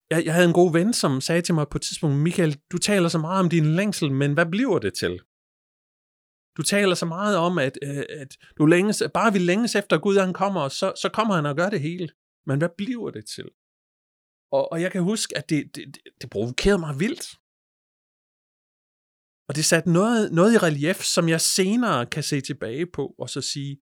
[0.09, 2.77] Jeg, jeg havde en god ven, som sagde til mig på et tidspunkt, Michael, du
[2.77, 5.19] taler så meget om din længsel, men hvad bliver det til?
[6.57, 10.17] Du taler så meget om, at, øh, at du længes, bare vi længes efter Gud,
[10.17, 12.09] han kommer, så, så kommer han og gør det hele.
[12.45, 13.49] Men hvad bliver det til?
[14.51, 17.25] Og, og jeg kan huske, at det, det, det provokerede mig vildt.
[19.47, 23.29] Og det satte noget, noget i relief, som jeg senere kan se tilbage på, og
[23.29, 23.81] så sige,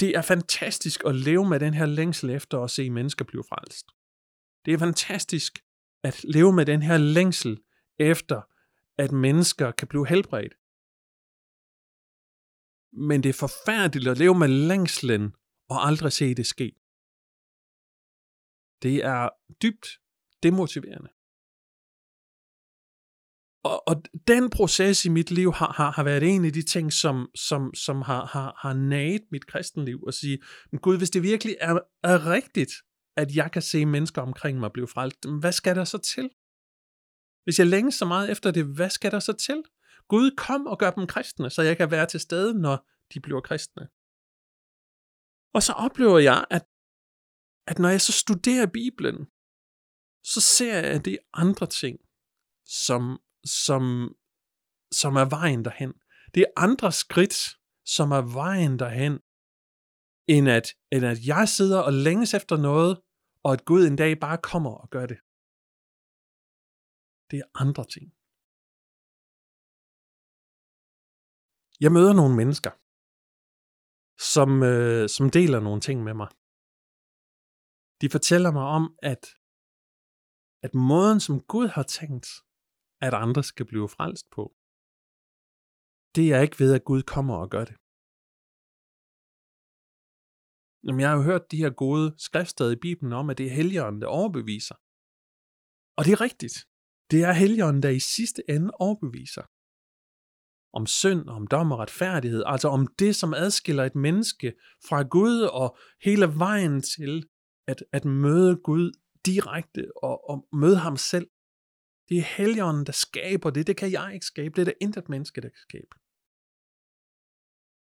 [0.00, 3.86] det er fantastisk at leve med den her længsel efter at se mennesker blive frelst.
[4.64, 5.64] Det er fantastisk
[6.04, 7.60] at leve med den her længsel
[7.98, 8.42] efter,
[8.98, 10.54] at mennesker kan blive helbredt.
[12.92, 15.34] Men det er forfærdeligt at leve med længslen
[15.68, 16.68] og aldrig se det ske.
[18.82, 19.28] Det er
[19.62, 19.86] dybt
[20.42, 21.10] demotiverende.
[23.64, 26.92] Og, og den proces i mit liv har, har, har været en af de ting,
[26.92, 30.02] som, som, som har, har, har naget mit kristenliv.
[30.02, 30.38] Og sige,
[30.70, 32.72] men Gud, hvis det virkelig er, er rigtigt,
[33.16, 36.30] at jeg kan se mennesker omkring mig blive frelst, hvad skal der så til?
[37.44, 39.62] Hvis jeg længes så meget efter det, hvad skal der så til?
[40.08, 43.40] Gud, kom og gør dem kristne, så jeg kan være til stede, når de bliver
[43.40, 43.88] kristne.
[45.54, 46.64] Og så oplever jeg, at,
[47.66, 49.26] at når jeg så studerer Bibelen,
[50.32, 51.98] så ser jeg, at det er andre ting,
[52.66, 54.14] som, som,
[54.92, 55.92] som er vejen derhen.
[56.34, 57.36] Det er andre skridt,
[57.84, 59.14] som er vejen derhen,
[60.34, 63.02] end at, end at jeg sidder og længes efter noget,
[63.44, 65.18] og at Gud en dag bare kommer og gør det.
[67.30, 68.06] Det er andre ting.
[71.84, 72.72] Jeg møder nogle mennesker,
[74.34, 76.30] som, øh, som deler nogle ting med mig.
[78.00, 79.22] De fortæller mig om, at,
[80.66, 82.26] at måden, som Gud har tænkt,
[83.06, 84.44] at andre skal blive frelst på,
[86.16, 87.76] det er ikke ved, at Gud kommer og gør det.
[90.84, 93.58] Jamen, jeg har jo hørt de her gode skriftsteder i Bibelen om, at det er
[93.60, 94.74] helligånden, der overbeviser.
[95.96, 96.56] Og det er rigtigt.
[97.10, 99.44] Det er helligånden, der i sidste ende overbeviser.
[100.78, 104.48] Om synd, om dom og retfærdighed, altså om det, som adskiller et menneske
[104.88, 105.68] fra Gud og
[106.06, 107.28] hele vejen til
[107.66, 108.92] at, at møde Gud
[109.26, 111.28] direkte og, og møde ham selv.
[112.08, 113.66] Det er helligånden, der skaber det.
[113.66, 114.54] Det kan jeg ikke skabe.
[114.54, 115.94] Det er der intet menneske, der kan skabe.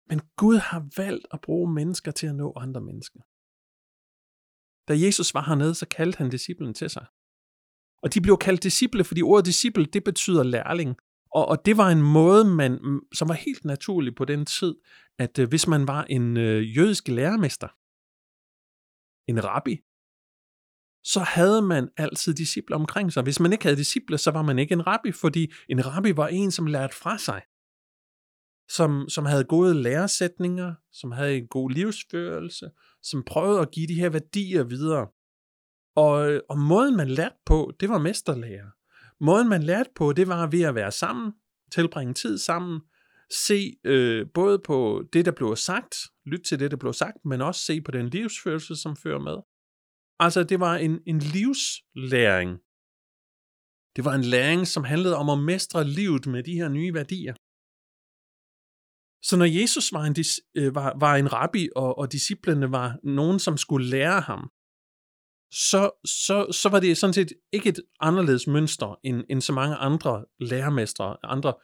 [0.09, 3.21] Men Gud har valgt at bruge mennesker til at nå andre mennesker.
[4.89, 7.07] Da Jesus var hernede, så kaldte han disciplen til sig.
[8.03, 10.97] Og de blev kaldt disciple, fordi ordet disciple, det betyder lærling.
[11.31, 14.75] Og, og det var en måde, man, som var helt naturlig på den tid,
[15.19, 17.69] at øh, hvis man var en øh, jødisk lærermester,
[19.31, 19.86] en rabbi,
[21.13, 23.23] så havde man altid disciple omkring sig.
[23.23, 26.29] Hvis man ikke havde disciple, så var man ikke en rabbi, fordi en rabbi var
[26.29, 27.43] en, som lærte fra sig
[28.69, 32.71] som, som havde gode læresætninger, som havde en god livsførelse,
[33.03, 35.07] som prøvede at give de her værdier videre.
[35.97, 38.71] Og, og måden man lærte på, det var mesterlærer.
[39.21, 41.33] Måden man lærte på, det var ved at være sammen,
[41.73, 42.81] tilbringe tid sammen,
[43.31, 47.41] se øh, både på det, der blev sagt, lytte til det, der blev sagt, men
[47.41, 49.37] også se på den livsførelse, som fører med.
[50.19, 52.51] Altså, det var en, en livslæring.
[53.97, 57.35] Det var en læring, som handlede om at mestre livet med de her nye værdier.
[59.29, 60.17] Så når Jesus var en,
[60.59, 64.51] øh, var, var en rabbi, og, og disciplene var nogen, som skulle lære ham,
[65.51, 69.77] så, så, så var det sådan set ikke et anderledes mønster end, end så mange
[69.77, 71.55] andre lærermestre, andre,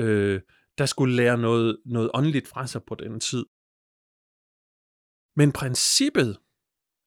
[0.00, 0.40] øh,
[0.78, 3.44] der skulle lære noget, noget åndeligt fra sig på den tid.
[5.36, 6.38] Men princippet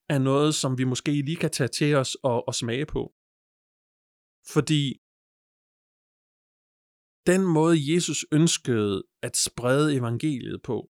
[0.09, 3.13] er noget, som vi måske lige kan tage til os og, og smage på.
[4.53, 4.99] Fordi
[7.27, 10.89] den måde, Jesus ønskede at sprede evangeliet på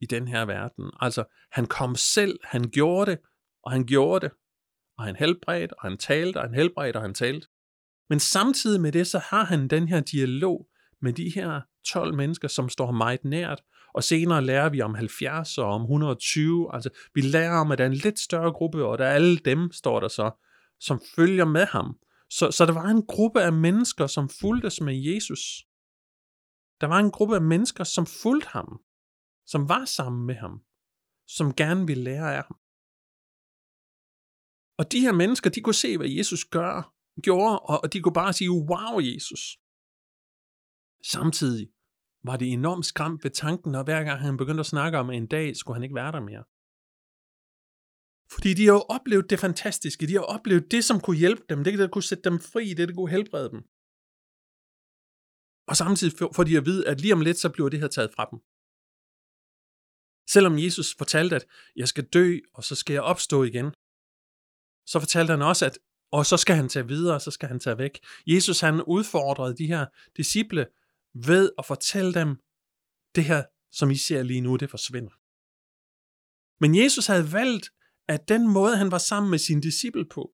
[0.00, 0.90] i den her verden.
[1.00, 3.18] Altså, han kom selv, han gjorde det,
[3.62, 4.34] og han gjorde det,
[4.98, 7.48] og han helbredte, og han talte, og han helbredte, og han talte.
[8.08, 10.68] Men samtidig med det, så har han den her dialog
[11.00, 13.62] med de her 12 mennesker, som står meget nært,
[13.94, 17.84] og senere lærer vi om 70 og om 120, altså vi lærer om, at der
[17.84, 20.30] er en lidt større gruppe, og der er alle dem, står der så,
[20.80, 21.98] som følger med ham,
[22.30, 25.66] så, så der var en gruppe af mennesker, som fulgtes med Jesus.
[26.80, 28.80] Der var en gruppe af mennesker, som fulgte ham,
[29.46, 30.60] som var sammen med ham,
[31.26, 32.56] som gerne ville lære af ham.
[34.78, 38.32] Og de her mennesker, de kunne se, hvad Jesus gør, gjorde, og de kunne bare
[38.32, 39.58] sige, wow, Jesus.
[41.02, 41.68] Samtidig
[42.24, 45.16] var det enormt skræmt ved tanken, og hver gang han begyndte at snakke om, at
[45.16, 46.44] en dag skulle han ikke være der mere.
[48.34, 50.06] Fordi de har jo oplevet det fantastiske.
[50.06, 51.64] De har oplevet det, som kunne hjælpe dem.
[51.64, 52.74] Det, der kunne sætte dem fri.
[52.74, 53.60] Det, der kunne helbrede dem.
[55.70, 58.10] Og samtidig får de at vide, at lige om lidt, så bliver det her taget
[58.16, 58.38] fra dem.
[60.34, 63.68] Selvom Jesus fortalte, at jeg skal dø, og så skal jeg opstå igen,
[64.86, 65.78] så fortalte han også, at
[66.12, 67.98] og så skal han tage videre, og så skal han tage væk.
[68.26, 70.66] Jesus han udfordrede de her disciple
[71.14, 72.36] ved at fortælle dem,
[73.14, 75.14] det her, som I ser lige nu, det forsvinder.
[76.62, 77.70] Men Jesus havde valgt,
[78.08, 80.34] at den måde, han var sammen med sine disciple på,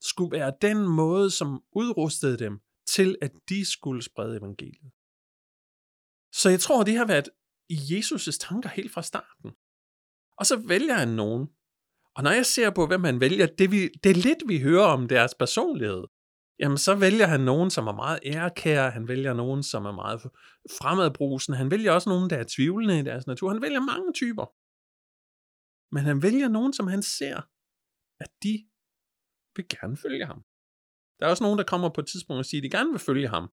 [0.00, 4.92] skulle være den måde, som udrustede dem til, at de skulle sprede evangeliet.
[6.32, 7.28] Så jeg tror, det har været
[7.68, 9.50] i Jesus' tanker helt fra starten.
[10.38, 11.48] Og så vælger han nogen.
[12.14, 14.86] Og når jeg ser på, hvem han vælger, det, vi, det er lidt, vi hører
[14.86, 16.04] om deres personlighed.
[16.62, 18.90] Jamen, så vælger han nogen, som er meget ærekære.
[18.90, 20.20] Han vælger nogen, som er meget
[20.78, 21.58] fremadbrusende.
[21.58, 23.48] Han vælger også nogen, der er tvivlende i deres natur.
[23.52, 24.46] Han vælger mange typer.
[25.94, 27.36] Men han vælger nogen, som han ser,
[28.20, 28.54] at de
[29.56, 30.44] vil gerne følge ham.
[31.18, 32.98] Der er også nogen, der kommer på et tidspunkt og siger, at de gerne vil
[32.98, 33.52] følge ham.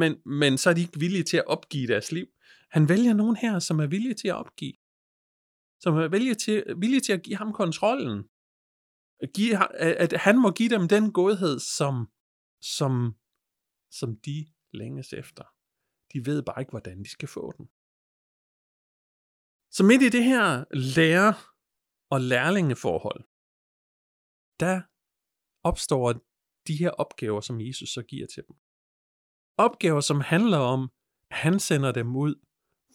[0.00, 2.26] Men, men så er de ikke villige til at opgive deres liv.
[2.70, 4.76] Han vælger nogen her, som er villige til at opgive.
[5.80, 8.28] Som er villige til, villige til at give ham kontrollen.
[9.20, 12.08] At, give, at han må give dem den godhed, som,
[12.64, 13.16] som,
[13.90, 15.44] som de længes efter.
[16.12, 17.66] De ved bare ikke, hvordan de skal få den.
[19.70, 21.54] Så midt i det her lærer-
[22.10, 23.22] og lærlingeforhold,
[24.60, 24.82] der
[25.62, 26.12] opstår
[26.66, 28.56] de her opgaver, som Jesus så giver til dem.
[29.56, 30.92] Opgaver, som handler om,
[31.30, 32.34] at han sender dem ud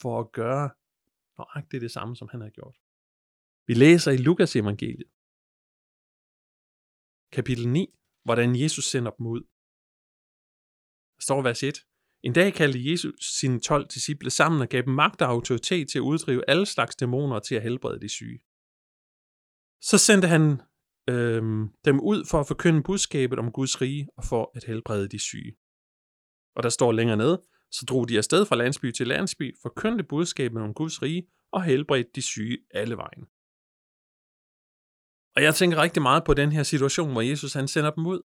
[0.02, 0.70] for at gøre
[1.38, 2.78] nøjagtigt det samme, som han har gjort.
[3.68, 5.12] Vi læser i Lukas evangeliet,
[7.32, 9.44] kapitel 9, hvordan Jesus sender dem ud.
[11.20, 11.86] Der står vers 1.
[12.24, 16.00] En dag kaldte Jesus sine 12 disciple sammen og gav dem magt og autoritet til
[16.00, 18.40] at uddrive alle slags dæmoner og til at helbrede de syge.
[19.82, 20.62] Så sendte han
[21.10, 25.20] øhm, dem ud for at forkynde budskabet om Guds rige og for at helbrede de
[25.20, 25.56] syge.
[26.56, 30.62] Og der står længere nede, så drog de afsted fra landsby til landsby, forkyndte budskabet
[30.62, 33.24] om Guds rige og helbredte de syge alle vejen.
[35.36, 38.22] Og jeg tænker rigtig meget på den her situation, hvor Jesus han sender dem ud.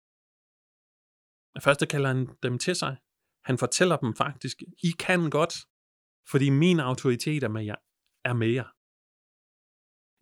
[1.58, 2.96] Først kalder han dem til sig.
[3.44, 5.54] Han fortæller dem faktisk, I kan godt,
[6.30, 7.76] fordi min autoritet er med jer.
[8.24, 8.68] Er med jer.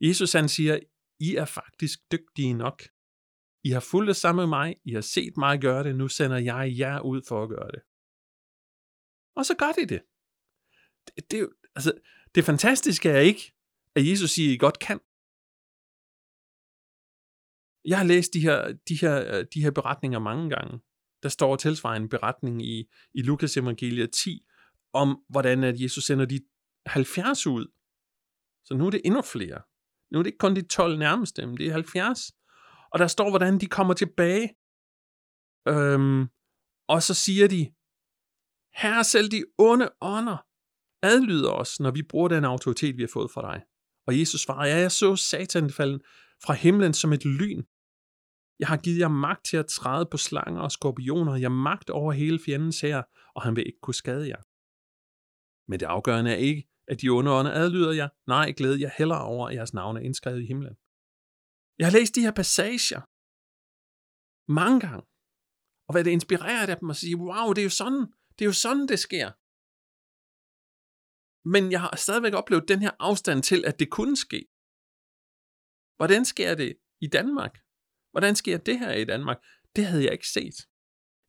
[0.00, 0.78] Jesus han siger,
[1.20, 2.82] I er faktisk dygtige nok.
[3.64, 6.74] I har fulgt sammen med mig, I har set mig gøre det, nu sender jeg
[6.78, 7.82] jer ud for at gøre det.
[9.36, 10.02] Og så gør de det.
[11.06, 11.92] Det, det, altså,
[12.34, 13.54] det fantastiske er ikke,
[13.96, 15.00] at Jesus siger, at I godt kan.
[17.84, 20.80] Jeg har læst de her, de her, øh, de her beretninger mange gange.
[21.22, 24.46] Der står tilsvarende en beretning i, i Lukas evangeliet 10,
[24.92, 26.40] om hvordan at Jesus sender de
[26.86, 27.66] 70 ud.
[28.64, 29.62] Så nu er det endnu flere.
[30.10, 32.32] Nu er det ikke kun de 12 nærmeste, men det er 70.
[32.92, 34.56] Og der står, hvordan de kommer tilbage.
[35.68, 36.26] Øhm,
[36.88, 37.72] og så siger de,
[38.74, 40.36] Herre, selv de onde ånder
[41.02, 43.62] adlyder os, når vi bruger den autoritet, vi har fået fra dig.
[44.06, 45.98] Og Jesus svarer, ja, jeg så satan falde
[46.44, 47.62] fra himlen som et lyn.
[48.58, 51.34] Jeg har givet jer magt til at træde på slanger og skorpioner.
[51.34, 53.02] Jeg har magt over hele fjendens her,
[53.34, 54.42] og han vil ikke kunne skade jer.
[55.70, 58.08] Men det afgørende er ikke, at de onde ånder adlyder jer.
[58.26, 60.76] Nej, glæd jer heller over, at jeres navne er indskrevet i himlen.
[61.78, 63.02] Jeg har læst de her passager
[64.60, 65.02] mange gange,
[65.88, 68.02] og det inspireret af dem at sige, wow, det er jo sådan,
[68.34, 69.28] det er jo sådan, det sker.
[71.54, 74.40] Men jeg har stadigvæk oplevet den her afstand til, at det kunne ske.
[75.98, 76.70] Hvordan sker det
[77.06, 77.54] i Danmark?
[78.10, 79.38] Hvordan sker det her i Danmark?
[79.76, 80.54] Det havde jeg ikke set.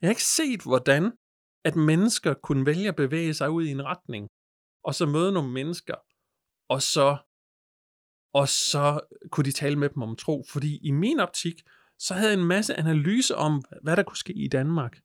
[0.01, 1.11] Jeg har ikke set, hvordan
[1.65, 4.27] at mennesker kunne vælge at bevæge sig ud i en retning,
[4.83, 5.95] og så møde nogle mennesker,
[6.69, 7.17] og så,
[8.33, 8.99] og så
[9.31, 10.45] kunne de tale med dem om tro.
[10.49, 11.61] Fordi i min optik,
[11.99, 14.99] så havde jeg en masse analyse om, hvad der kunne ske i Danmark.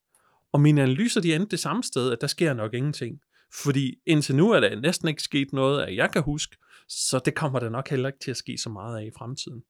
[0.53, 3.21] Og mine analyser, de endte det samme sted, at der sker nok ingenting.
[3.63, 6.57] Fordi indtil nu er der næsten ikke sket noget, at jeg kan huske,
[6.89, 9.63] så det kommer der nok heller ikke til at ske så meget af i fremtiden.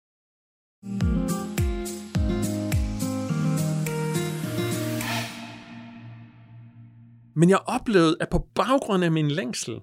[7.37, 9.81] Men jeg oplevede, at på baggrund af min længsel,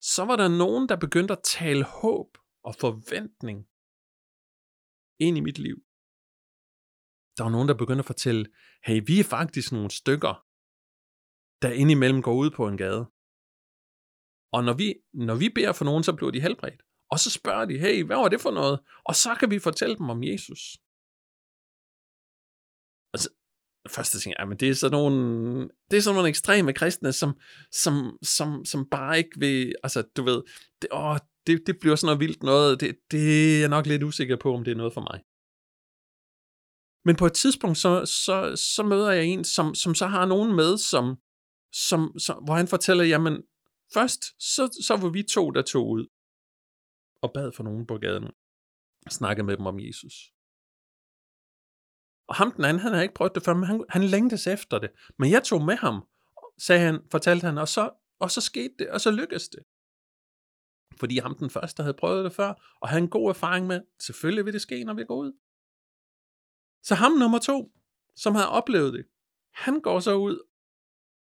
[0.00, 2.30] så var der nogen, der begyndte at tale håb
[2.64, 3.58] og forventning
[5.26, 5.78] ind i mit liv.
[7.36, 8.42] Der var nogen, der begyndte at fortælle,
[8.86, 10.34] hey, vi er faktisk nogle stykker,
[11.62, 13.02] der indimellem går ud på en gade.
[14.54, 16.82] Og når vi, når vi beder for nogen, så bliver de helbredt.
[17.12, 18.76] Og så spørger de, hey, hvad var det for noget?
[19.08, 20.62] Og så kan vi fortælle dem om Jesus.
[23.84, 27.12] Altså, første ting er, men det er sådan nogle, det er sådan nogle ekstreme kristne,
[27.12, 27.34] som,
[27.72, 30.42] som, som, som bare ikke vil, altså du ved,
[30.82, 34.02] det, åh, det, det bliver sådan noget vildt noget, det, det er jeg nok lidt
[34.02, 35.20] usikker på, om det er noget for mig.
[37.04, 40.56] Men på et tidspunkt, så, så, så møder jeg en, som, som så har nogen
[40.56, 41.16] med, som,
[41.72, 43.42] som, som, hvor han fortæller, jamen
[43.94, 44.22] først,
[44.54, 46.06] så, så var vi to, der tog ud
[47.22, 48.24] og bad for nogen på gaden
[49.06, 50.14] og snakkede med dem om Jesus.
[52.32, 54.78] Og ham den anden, han havde ikke prøvet det før, men han, han længtes efter
[54.78, 54.90] det.
[55.18, 56.08] Men jeg tog med ham,
[56.58, 59.62] sagde han, fortalte han, og så, og så skete det, og så lykkedes det.
[61.00, 64.44] Fordi ham den første havde prøvet det før, og havde en god erfaring med, selvfølgelig
[64.44, 65.32] vil det ske, når vi går ud.
[66.82, 67.72] Så ham nummer to,
[68.16, 69.06] som havde oplevet det,
[69.54, 70.36] han går så ud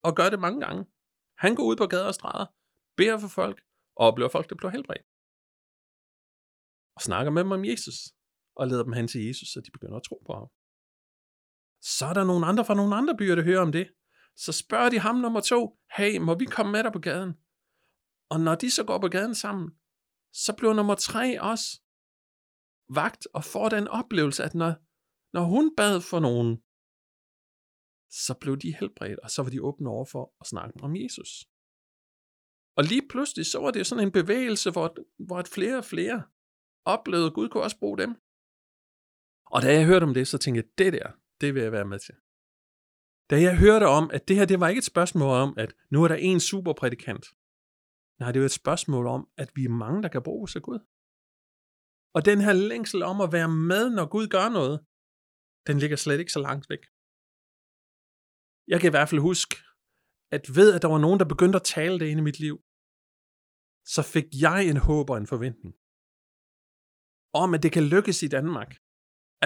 [0.04, 0.86] og gør det mange gange.
[1.38, 2.45] Han går ud på gader og stræder,
[2.97, 3.62] beder for folk,
[3.95, 5.08] og oplever folk, der bliver helbredt.
[6.95, 7.95] Og snakker med dem om Jesus,
[8.56, 10.49] og leder dem hen til Jesus, så de begynder at tro på ham.
[11.84, 13.88] Så er der nogle andre fra nogle andre byer, der hører om det.
[14.36, 17.34] Så spørger de ham nummer to, hey, må vi komme med dig på gaden?
[18.30, 19.72] Og når de så går på gaden sammen,
[20.34, 21.82] så bliver nummer tre også
[22.90, 24.74] vagt og får den oplevelse, at når,
[25.34, 26.58] når hun bad for nogen,
[28.26, 31.32] så blev de helbredt, og så var de åbne over for at snakke om Jesus.
[32.78, 36.24] Og lige pludselig, så var det sådan en bevægelse, hvor, hvor at flere og flere
[36.86, 38.12] oplevede, at Gud kunne også bruge dem.
[39.46, 41.12] Og da jeg hørte om det, så tænkte jeg, det der,
[41.44, 42.16] det vil jeg være med til.
[43.32, 45.98] Da jeg hørte om, at det her, det var ikke et spørgsmål om, at nu
[46.04, 47.26] er der en superprædikant.
[48.20, 50.80] Nej, det var et spørgsmål om, at vi er mange, der kan bruges af Gud.
[52.16, 54.76] Og den her længsel om at være med, når Gud gør noget,
[55.68, 56.84] den ligger slet ikke så langt væk.
[58.72, 59.56] Jeg kan i hvert fald huske,
[60.36, 62.56] at ved, at der var nogen, der begyndte at tale det ind i mit liv,
[63.96, 65.74] så fik jeg en håb og en forventning
[67.41, 68.72] om, at det kan lykkes i Danmark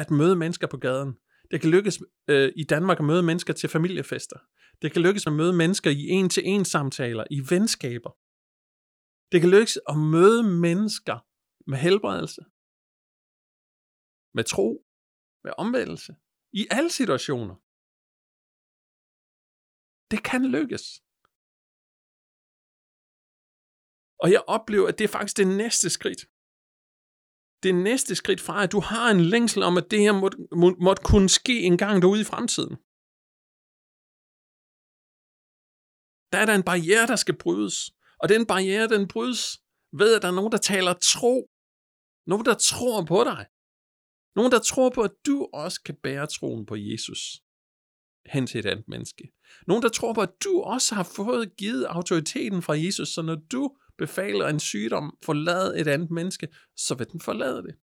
[0.01, 1.13] at møde mennesker på gaden.
[1.51, 4.39] Det kan lykkes øh, i Danmark at møde mennesker til familiefester.
[4.81, 8.11] Det kan lykkes at møde mennesker i en-til-en samtaler, i venskaber.
[9.31, 11.17] Det kan lykkes at møde mennesker
[11.71, 12.41] med helbredelse,
[14.37, 14.69] med tro,
[15.43, 16.11] med omvendelse,
[16.53, 17.55] i alle situationer.
[20.11, 20.85] Det kan lykkes.
[24.23, 26.21] Og jeg oplever, at det er faktisk det næste skridt.
[27.67, 30.67] Det næste skridt fra, at du har en længsel om, at det her måtte, må,
[30.87, 32.75] måtte kunne ske en gang derude i fremtiden.
[36.31, 37.77] Der er der en barriere, der skal brydes.
[38.21, 39.43] Og den barriere, den brydes
[39.99, 41.35] ved, at der er nogen, der taler tro.
[42.31, 43.45] Nogen, der tror på dig.
[44.35, 47.21] Nogen, der tror på, at du også kan bære troen på Jesus
[48.33, 49.23] hen til et andet menneske.
[49.67, 53.35] Nogen, der tror på, at du også har fået givet autoriteten fra Jesus, så når
[53.35, 57.75] du befaler en sygdom, forlade et andet menneske, så vil den forlade det.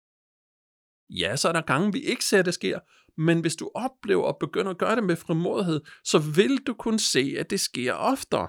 [1.10, 2.80] Ja, så er der gange, vi ikke ser, at det sker,
[3.20, 7.00] men hvis du oplever og begynder at gøre det med frimodighed, så vil du kunne
[7.00, 8.48] se, at det sker oftere.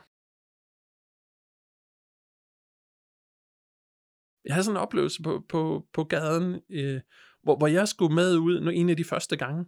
[4.46, 5.62] Jeg havde sådan en oplevelse på, på,
[5.94, 7.02] på gaden, øh,
[7.44, 9.62] hvor, hvor jeg skulle med ud en af de første gange.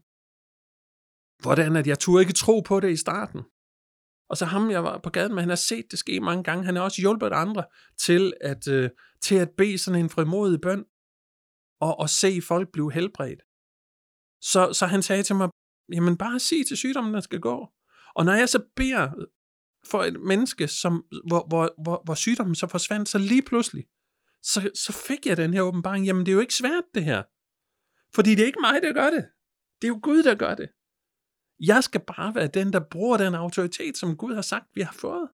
[1.43, 3.41] Hvordan at jeg turde ikke tro på det i starten.
[4.29, 6.65] Og så ham, jeg var på gaden med, han har set det ske mange gange.
[6.65, 7.63] Han har også hjulpet andre
[7.97, 8.89] til at, øh,
[9.21, 10.85] til at bede sådan en frimodig bøn,
[11.79, 13.41] og, og se folk blive helbredt.
[14.41, 15.49] Så, så han sagde til mig,
[15.93, 17.67] jamen bare sig til sygdommen, der skal gå.
[18.15, 19.11] Og når jeg så beder
[19.85, 23.85] for et menneske, som, hvor, hvor, hvor, hvor sygdommen så forsvandt, så lige pludselig,
[24.43, 27.23] så, så fik jeg den her åbenbaring, jamen det er jo ikke svært det her.
[28.15, 29.25] Fordi det er ikke mig, der gør det.
[29.81, 30.69] Det er jo Gud, der gør det.
[31.67, 34.93] Jeg skal bare være den, der bruger den autoritet, som Gud har sagt, vi har
[34.93, 35.29] fået.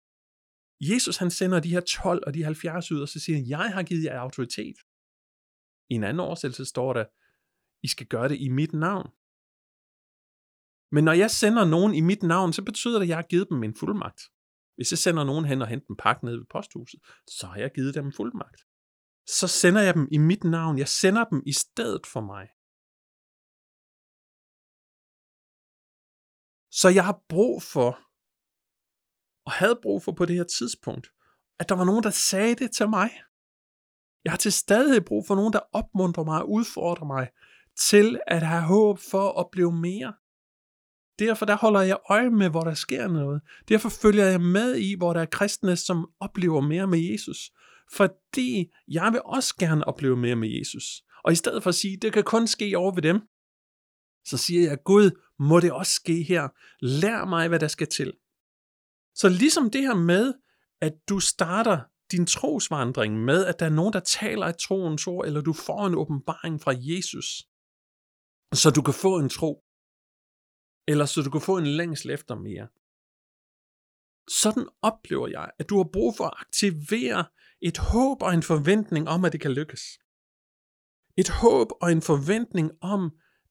[0.80, 3.72] Jesus han sender de her 12 og de 70 ud, og så siger han, jeg
[3.74, 4.76] har givet jer autoritet.
[5.90, 7.04] I en anden oversættelse står der,
[7.82, 9.08] I skal gøre det i mit navn.
[10.94, 13.48] Men når jeg sender nogen i mit navn, så betyder det, at jeg har givet
[13.50, 14.20] dem en fuldmagt.
[14.76, 17.00] Hvis jeg sender nogen hen og henter en pakke ned ved posthuset,
[17.38, 18.60] så har jeg givet dem en fuldmagt.
[19.38, 20.78] Så sender jeg dem i mit navn.
[20.78, 22.48] Jeg sender dem i stedet for mig.
[26.80, 27.90] Så jeg har brug for,
[29.46, 31.06] og havde brug for på det her tidspunkt,
[31.58, 33.10] at der var nogen, der sagde det til mig.
[34.24, 37.28] Jeg har til stadighed brug for nogen, der opmuntrer mig og udfordrer mig
[37.78, 40.14] til at have håb for at blive mere.
[41.18, 43.42] Derfor der holder jeg øje med, hvor der sker noget.
[43.68, 47.50] Derfor følger jeg med i, hvor der er kristne, som oplever mere med Jesus.
[47.92, 50.84] Fordi jeg vil også gerne opleve mere med Jesus.
[51.24, 53.20] Og i stedet for at sige, det kan kun ske over ved dem,
[54.24, 56.48] så siger jeg, Gud, må det også ske her.
[56.80, 58.12] Lær mig, hvad der skal til.
[59.14, 60.34] Så ligesom det her med,
[60.80, 61.80] at du starter
[62.12, 65.86] din trosvandring med, at der er nogen, der taler et troens ord, eller du får
[65.86, 67.26] en åbenbaring fra Jesus,
[68.54, 69.64] så du kan få en tro,
[70.88, 72.68] eller så du kan få en længsel efter mere.
[74.42, 77.24] Sådan oplever jeg, at du har brug for at aktivere
[77.62, 79.82] et håb og en forventning om, at det kan lykkes.
[81.16, 83.02] Et håb og en forventning om,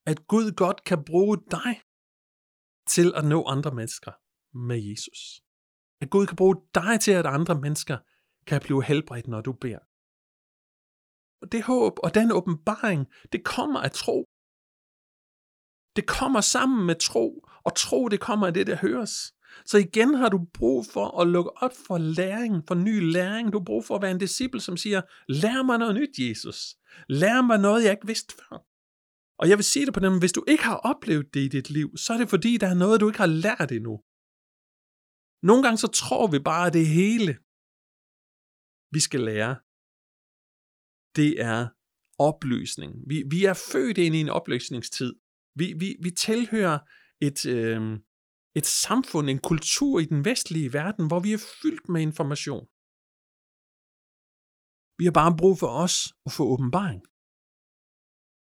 [0.06, 1.82] at Gud godt kan bruge dig
[2.88, 4.12] til at nå andre mennesker
[4.58, 5.42] med Jesus.
[6.02, 7.98] At Gud kan bruge dig til, at andre mennesker
[8.48, 9.80] kan blive helbredt, når du beder.
[11.42, 14.26] Og det håb og den åbenbaring, det kommer af tro.
[15.96, 19.34] Det kommer sammen med tro, og tro det kommer af det, der høres.
[19.66, 23.54] Så igen har du brug for at lukke op for læring, for ny læring.
[23.54, 26.76] Du har brug for at være en disciple, som siger, lær mig noget nyt, Jesus.
[27.10, 28.75] Lær mig noget, jeg ikke vidste før.
[29.40, 31.70] Og jeg vil sige det på dem, hvis du ikke har oplevet det i dit
[31.70, 33.96] liv, så er det fordi, der er noget, du ikke har lært endnu.
[35.50, 37.32] Nogle gange så tror vi bare, at det hele,
[38.96, 39.54] vi skal lære,
[41.20, 41.60] det er
[42.30, 42.92] oplysning.
[43.10, 45.12] Vi, vi er født ind i en oplysningstid.
[45.60, 46.80] Vi, vi, vi tilhører
[47.28, 47.82] et, øh,
[48.60, 52.66] et samfund, en kultur i den vestlige verden, hvor vi er fyldt med information.
[55.00, 57.02] Vi har bare brug for os at få åbenbaring.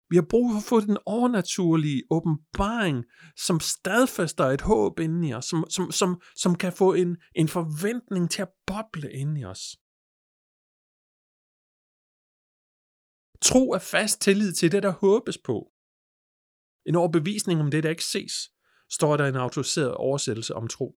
[0.10, 3.06] Vi har brug for at få den overnaturlige åbenbaring,
[3.36, 7.48] som stadfæster et håb inde i os, som, som, som, som kan få en, en
[7.48, 9.64] forventning til at boble ind i os.
[13.42, 15.58] Tro er fast tillid til det, der håbes på.
[16.86, 18.34] En overbevisning om det, der ikke ses,
[18.90, 20.96] står der en autoriseret oversættelse om tro.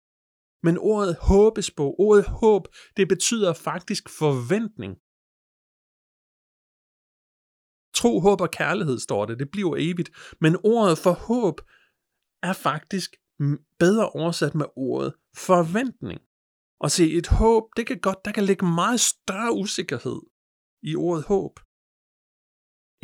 [0.64, 4.94] Men ordet håbes på, ordet håb, det betyder faktisk forventning.
[8.00, 10.10] Tro, håb og kærlighed står det, det bliver evigt.
[10.44, 11.58] Men ordet for håb
[12.50, 13.10] er faktisk
[13.84, 15.12] bedre oversat med ordet
[15.50, 16.20] forventning.
[16.84, 20.20] Og se, et håb, det kan godt, der kan ligge meget større usikkerhed
[20.90, 21.54] i ordet håb,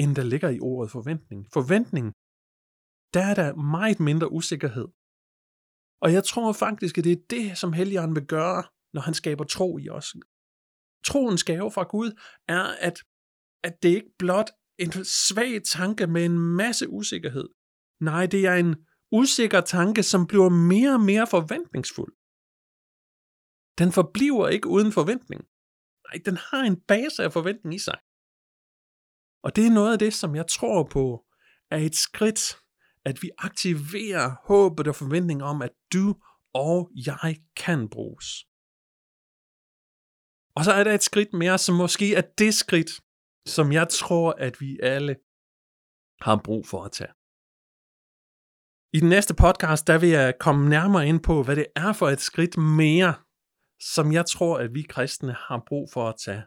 [0.02, 1.42] end der ligger i ordet forventning.
[1.58, 2.08] Forventning,
[3.16, 4.88] der er der meget mindre usikkerhed.
[6.04, 8.64] Og jeg tror faktisk, at det er det, som Helligånden vil gøre,
[8.94, 10.10] når han skaber tro i os.
[11.08, 12.10] Troens gave fra Gud
[12.48, 12.98] er, at,
[13.68, 14.50] at det ikke blot
[14.84, 17.50] en svag tanke med en masse usikkerhed.
[18.02, 18.76] Nej, det er en
[19.12, 22.14] usikker tanke, som bliver mere og mere forventningsfuld.
[23.78, 25.42] Den forbliver ikke uden forventning.
[26.06, 27.98] Nej, den har en base af forventning i sig.
[29.44, 31.26] Og det er noget af det, som jeg tror på,
[31.72, 32.58] er et skridt,
[33.06, 36.16] at vi aktiverer håbet og forventningen om, at du
[36.54, 38.28] og jeg kan bruges.
[40.56, 42.92] Og så er der et skridt mere, som måske er det skridt,
[43.46, 45.16] som jeg tror, at vi alle
[46.22, 47.14] har brug for at tage.
[48.94, 52.10] I den næste podcast, der vil jeg komme nærmere ind på, hvad det er for
[52.10, 53.14] et skridt mere,
[53.80, 56.44] som jeg tror, at vi kristne har brug for at tage,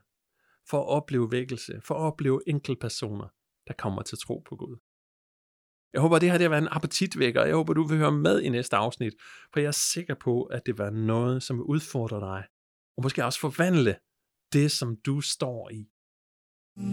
[0.71, 3.29] for at opleve vækkelse, for at opleve enkeltpersoner,
[3.69, 4.77] der kommer til tro på Gud.
[5.93, 8.13] Jeg håber, det her det har været en appetitvækker, og jeg håber, du vil høre
[8.13, 9.15] med i næste afsnit,
[9.53, 12.45] for jeg er sikker på, at det var noget, som vil udfordre dig,
[12.97, 13.97] og måske også forvandle
[14.53, 15.89] det, som du står i.
[16.77, 16.85] Jeg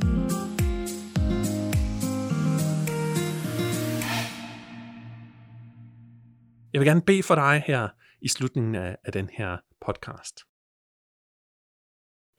[6.79, 7.89] vil gerne bede for dig her
[8.21, 10.39] i slutningen af, af den her podcast.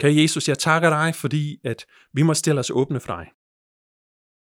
[0.01, 3.31] Kære Jesus, jeg takker dig, fordi at vi må stille os åbne for dig.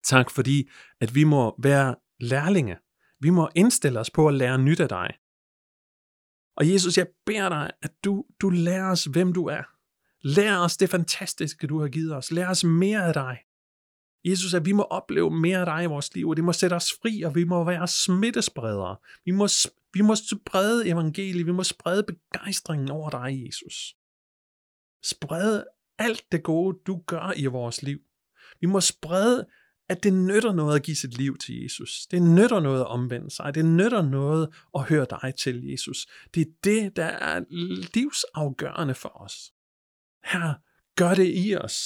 [0.04, 2.78] Tak fordi, at vi må være lærlinge.
[3.20, 5.18] Vi må indstille os på at lære nyt af dig.
[6.56, 9.71] Og Jesus, jeg beder dig, at du, du lærer os, hvem du er.
[10.22, 12.30] Lær os det fantastiske, du har givet os.
[12.30, 13.38] Lær os mere af dig.
[14.24, 16.74] Jesus, at vi må opleve mere af dig i vores liv, og det må sætte
[16.74, 18.96] os fri, og vi må være smittespredere.
[19.24, 19.48] Vi må,
[19.94, 23.96] vi må sprede evangeliet, vi må sprede begejstringen over dig, Jesus.
[25.04, 25.64] Sprede
[25.98, 28.00] alt det gode, du gør i vores liv.
[28.60, 29.46] Vi må sprede,
[29.88, 32.06] at det nytter noget at give sit liv til Jesus.
[32.10, 33.54] Det nytter noget at omvende sig.
[33.54, 36.06] Det nytter noget at høre dig til, Jesus.
[36.34, 37.44] Det er det, der er
[37.94, 39.52] livsafgørende for os.
[40.24, 40.54] Her,
[40.96, 41.76] gør det i os,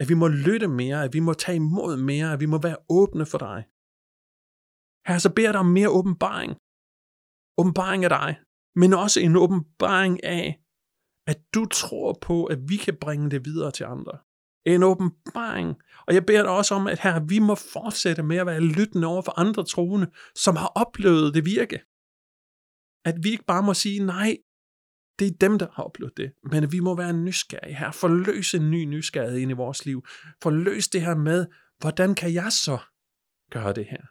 [0.00, 2.76] at vi må lytte mere, at vi må tage imod mere, at vi må være
[2.88, 3.64] åbne for dig.
[5.06, 6.52] Her, så beder jeg dig om mere åbenbaring.
[7.58, 8.38] Åbenbaring af dig,
[8.76, 10.60] men også en åbenbaring af,
[11.26, 14.18] at du tror på, at vi kan bringe det videre til andre.
[14.66, 15.76] En åbenbaring.
[16.06, 19.06] Og jeg beder dig også om, at her, vi må fortsætte med at være lyttende
[19.06, 21.78] over for andre troende, som har oplevet det virke.
[23.04, 24.36] At vi ikke bare må sige, nej,
[25.18, 26.32] det er dem, der har oplevet det.
[26.42, 27.90] Men vi må være nysgerrige her.
[27.90, 30.04] Forløse en ny nysgerrighed ind i vores liv.
[30.42, 31.46] Forløs det her med,
[31.78, 32.78] hvordan kan jeg så
[33.50, 34.02] gøre det her?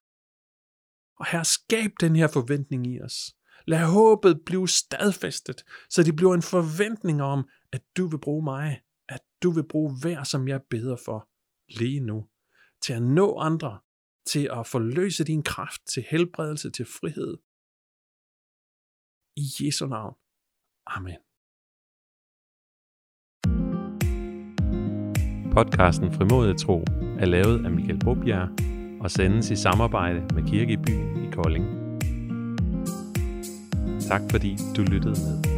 [1.19, 3.35] Og her, skab den her forventning i os.
[3.65, 8.81] Lad håbet blive stadfæstet, så det bliver en forventning om, at du vil bruge mig.
[9.09, 11.29] At du vil bruge hver, som jeg beder for
[11.79, 12.27] lige nu.
[12.81, 13.79] Til at nå andre.
[14.25, 15.81] Til at forløse din kraft.
[15.93, 16.71] Til helbredelse.
[16.71, 17.37] Til frihed.
[19.35, 20.15] I Jesu navn.
[20.89, 21.17] Amen.
[25.51, 26.85] Podcasten Frimodet Tro
[27.19, 28.47] er lavet af Michael Bobjær
[29.01, 31.65] og sendes i samarbejde med Kirkebyen i Kolding.
[34.09, 35.56] Tak fordi du lyttede med.